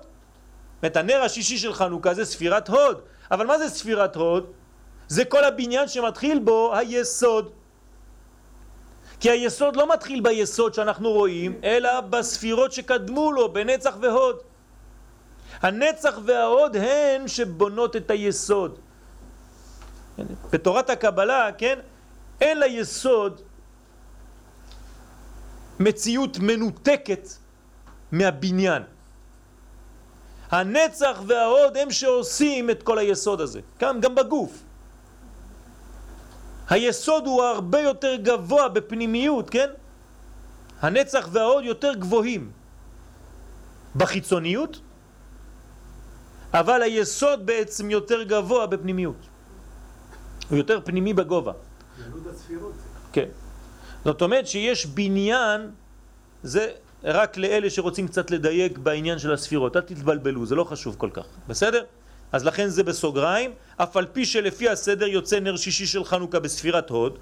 את 0.86 0.97
הנר 0.97 1.21
השישי 1.21 1.57
של 1.57 1.73
חנוכה 1.73 2.13
זה 2.13 2.25
ספירת 2.25 2.67
הוד. 2.67 3.01
אבל 3.32 3.47
מה 3.47 3.57
זה 3.57 3.69
ספירת 3.69 4.15
הוד? 4.15 4.45
זה 5.07 5.25
כל 5.25 5.43
הבניין 5.43 5.88
שמתחיל 5.88 6.39
בו 6.39 6.75
היסוד. 6.75 7.49
כי 9.19 9.30
היסוד 9.30 9.75
לא 9.75 9.93
מתחיל 9.93 10.21
ביסוד 10.21 10.73
שאנחנו 10.73 11.11
רואים, 11.11 11.59
אלא 11.63 12.01
בספירות 12.01 12.71
שקדמו 12.71 13.32
לו, 13.32 13.53
בנצח 13.53 13.97
והוד. 14.01 14.36
הנצח 15.62 16.20
וההוד 16.26 16.76
הן 16.76 17.28
שבונות 17.28 17.95
את 17.95 18.12
היסוד. 18.12 18.80
בתורת 20.51 20.89
הקבלה, 20.89 21.49
כן, 21.57 21.80
אין 22.41 22.60
ליסוד 22.60 23.41
מציאות 25.80 26.39
מנותקת 26.39 27.28
מהבניין. 28.12 28.84
הנצח 30.51 31.22
וההוד 31.28 31.78
הם 31.78 31.91
שעושים 31.91 32.70
את 32.70 32.84
כל 32.84 32.97
היסוד 32.97 33.41
הזה, 33.41 33.60
גם, 33.80 33.99
גם 33.99 34.16
בגוף. 34.16 34.64
היסוד 36.70 37.26
הוא 37.26 37.43
הרבה 37.43 37.80
יותר 37.80 38.16
גבוה 38.16 38.70
בפנימיות, 38.70 39.49
כן? 39.49 39.70
הנצח 40.82 41.28
וההוד 41.32 41.64
יותר 41.64 41.93
גבוהים 41.93 42.51
בחיצוניות, 43.95 44.80
אבל 46.53 46.81
היסוד 46.81 47.45
בעצם 47.45 47.89
יותר 47.89 48.23
גבוה 48.23 48.67
בפנימיות. 48.67 49.15
הוא 50.49 50.57
יותר 50.57 50.79
פנימי 50.85 51.13
בגובה. 51.13 51.53
כן. 53.13 53.29
זאת 54.05 54.21
אומרת 54.21 54.47
שיש 54.47 54.85
בניין, 54.85 55.71
זה 56.43 56.71
רק 57.03 57.37
לאלה 57.37 57.69
שרוצים 57.69 58.07
קצת 58.07 58.31
לדייק 58.31 58.77
בעניין 58.77 59.19
של 59.19 59.33
הספירות. 59.33 59.75
אל 59.75 59.81
תתבלבלו, 59.81 60.45
זה 60.45 60.55
לא 60.55 60.63
חשוב 60.63 60.95
כל 60.97 61.09
כך. 61.13 61.25
בסדר? 61.47 61.83
אז 62.31 62.45
לכן 62.45 62.67
זה 62.67 62.83
בסוגריים, 62.83 63.51
אף 63.77 63.97
על 63.97 64.05
פי 64.13 64.25
שלפי 64.25 64.69
הסדר 64.69 65.07
יוצא 65.07 65.39
נר 65.39 65.57
שישי 65.57 65.85
של 65.85 66.03
חנוכה 66.03 66.39
בספירת 66.39 66.89
הוד, 66.89 67.17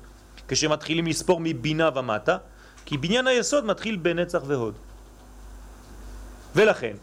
כשמתחילים 0.47 1.07
לספור 1.07 1.39
מבינה 1.43 1.89
ומטה, 1.95 2.37
כי 2.85 2.97
בניין 2.97 3.27
היסוד 3.27 3.65
מתחיל 3.65 3.95
בנצח 3.95 4.41
והוד. 4.45 4.73
ולכן, 6.55 6.95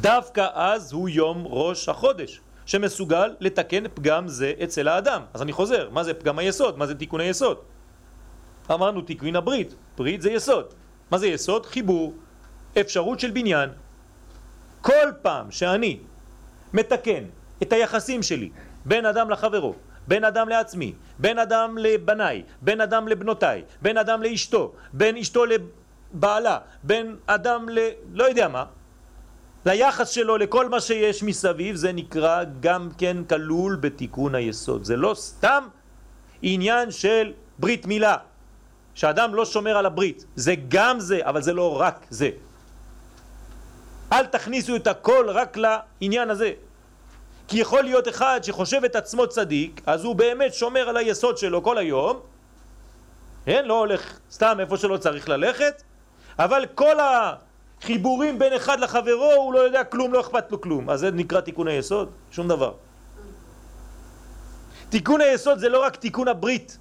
דווקא 0.00 0.46
אז 0.54 0.92
הוא 0.92 1.08
יום 1.08 1.44
ראש 1.46 1.88
החודש, 1.88 2.40
שמסוגל 2.66 3.34
לתקן 3.40 3.88
פגם 3.94 4.28
זה 4.28 4.52
אצל 4.64 4.88
האדם. 4.88 5.22
אז 5.34 5.42
אני 5.42 5.52
חוזר, 5.52 5.90
מה 5.90 6.04
זה 6.04 6.14
פגם 6.14 6.38
היסוד? 6.38 6.78
מה 6.78 6.86
זה 6.86 6.94
תיקון 6.94 7.20
היסוד? 7.20 7.58
אמרנו 8.70 9.00
תיקון 9.00 9.36
הברית, 9.36 9.74
ברית 9.96 10.22
זה 10.22 10.30
יסוד. 10.30 10.66
מה 11.10 11.18
זה 11.18 11.26
יסוד? 11.26 11.66
חיבור, 11.66 12.14
אפשרות 12.80 13.20
של 13.20 13.30
בניין. 13.30 13.70
כל 14.80 15.08
פעם 15.22 15.50
שאני 15.50 15.98
מתקן 16.72 17.24
את 17.62 17.72
היחסים 17.72 18.22
שלי 18.22 18.50
בין 18.84 19.06
אדם 19.06 19.30
לחברו, 19.30 19.74
בין 20.08 20.24
אדם 20.24 20.48
לעצמי, 20.48 20.94
בין 21.18 21.38
אדם 21.38 21.78
לבניי, 21.78 22.42
בין 22.62 22.80
אדם 22.80 23.08
לבנותיי, 23.08 23.62
בין 23.82 23.98
אדם 23.98 24.22
לאשתו, 24.22 24.72
בין 24.92 25.16
אשתו 25.16 25.44
לבעלה, 25.44 26.58
בין 26.82 27.16
אדם 27.26 27.68
ל... 27.68 27.78
לא 28.12 28.24
יודע 28.24 28.48
מה, 28.48 28.64
ליחס 29.66 30.08
שלו 30.08 30.36
לכל 30.38 30.68
מה 30.68 30.80
שיש 30.80 31.22
מסביב, 31.22 31.76
זה 31.76 31.92
נקרא 31.92 32.44
גם 32.60 32.88
כן 32.98 33.24
כלול 33.28 33.76
בתיקון 33.76 34.34
היסוד. 34.34 34.84
זה 34.84 34.96
לא 34.96 35.14
סתם 35.14 35.64
עניין 36.42 36.90
של 36.90 37.32
ברית 37.58 37.86
מילה, 37.86 38.16
שאדם 38.94 39.34
לא 39.34 39.44
שומר 39.44 39.76
על 39.76 39.86
הברית. 39.86 40.24
זה 40.36 40.54
גם 40.68 41.00
זה, 41.00 41.20
אבל 41.22 41.42
זה 41.42 41.52
לא 41.52 41.80
רק 41.80 42.06
זה. 42.10 42.30
אל 44.12 44.26
תכניסו 44.26 44.76
את 44.76 44.86
הכל 44.86 45.26
רק 45.30 45.56
לעניין 45.56 46.30
הזה. 46.30 46.52
כי 47.48 47.58
יכול 47.58 47.82
להיות 47.82 48.08
אחד 48.08 48.40
שחושב 48.42 48.84
את 48.84 48.96
עצמו 48.96 49.26
צדיק, 49.26 49.80
אז 49.86 50.04
הוא 50.04 50.16
באמת 50.16 50.54
שומר 50.54 50.88
על 50.88 50.96
היסוד 50.96 51.38
שלו 51.38 51.62
כל 51.62 51.78
היום, 51.78 52.20
כן? 53.44 53.64
לא 53.64 53.78
הולך 53.78 54.18
סתם 54.30 54.56
איפה 54.60 54.76
שלא 54.76 54.96
צריך 54.96 55.28
ללכת, 55.28 55.82
אבל 56.38 56.66
כל 56.74 56.96
החיבורים 57.82 58.38
בין 58.38 58.52
אחד 58.52 58.80
לחברו 58.80 59.32
הוא 59.36 59.54
לא 59.54 59.58
יודע 59.58 59.84
כלום, 59.84 60.12
לא 60.12 60.20
אכפת 60.20 60.52
לו 60.52 60.60
כלום. 60.60 60.90
אז 60.90 61.00
זה 61.00 61.10
נקרא 61.10 61.40
תיקון 61.40 61.68
היסוד? 61.68 62.10
שום 62.30 62.48
דבר. 62.48 62.72
תיקון 64.88 65.20
היסוד 65.20 65.58
זה 65.58 65.68
לא 65.68 65.82
רק 65.82 65.96
תיקון 65.96 66.28
הברית, 66.28 66.78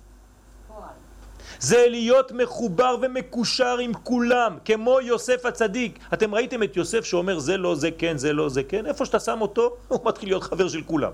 זה 1.60 1.86
להיות 1.90 2.32
מחובר 2.32 2.96
ומקושר 3.02 3.78
עם 3.78 3.94
כולם, 3.94 4.58
כמו 4.66 5.02
יוסף 5.02 5.46
הצדיק. 5.46 6.00
אתם 6.14 6.36
ראיתם 6.36 6.64
את 6.64 6.78
יוסף 6.78 7.06
שאומר 7.06 7.40
זה 7.40 7.58
לא, 7.58 7.76
זה 7.76 7.90
כן, 7.98 8.18
זה 8.18 8.34
לא, 8.34 8.50
זה 8.50 8.64
כן? 8.64 8.86
איפה 8.86 9.06
שאתה 9.06 9.20
שם 9.20 9.42
אותו, 9.42 9.76
הוא 9.88 10.00
מתחיל 10.06 10.30
להיות 10.30 10.44
חבר 10.44 10.68
של 10.68 10.82
כולם. 10.82 11.12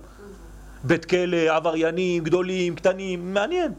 בית 0.84 1.06
כלא, 1.06 1.38
עבריינים, 1.38 2.24
גדולים, 2.24 2.76
קטנים, 2.76 3.34
מעניין. 3.34 3.72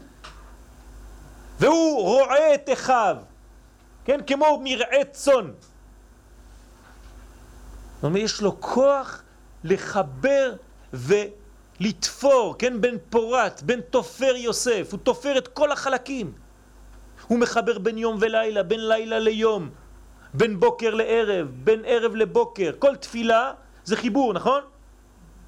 והוא 1.59 2.01
רועה 2.01 2.53
את 2.53 2.69
אחיו, 2.73 3.17
כן? 4.05 4.19
כמו 4.27 4.61
מרעה 4.63 5.03
צאן. 5.11 5.51
זאת 7.99 8.03
אומרת, 8.03 8.21
יש 8.23 8.41
לו 8.41 8.61
כוח 8.61 9.23
לחבר 9.63 10.53
ולתפור, 10.93 12.55
כן? 12.59 12.81
בין 12.81 12.97
פורת, 13.09 13.63
בין 13.63 13.81
תופר 13.81 14.35
יוסף, 14.35 14.87
הוא 14.91 14.99
תופר 15.03 15.37
את 15.37 15.47
כל 15.47 15.71
החלקים. 15.71 16.31
הוא 17.27 17.39
מחבר 17.39 17.79
בין 17.79 17.97
יום 17.97 18.17
ולילה, 18.19 18.63
בין 18.63 18.87
לילה 18.87 19.19
ליום, 19.19 19.69
בין 20.33 20.59
בוקר 20.59 20.95
לערב, 20.95 21.47
בין 21.53 21.81
ערב 21.85 22.15
לבוקר. 22.15 22.71
כל 22.79 22.95
תפילה 22.95 23.53
זה 23.83 23.95
חיבור, 23.95 24.33
נכון? 24.33 24.61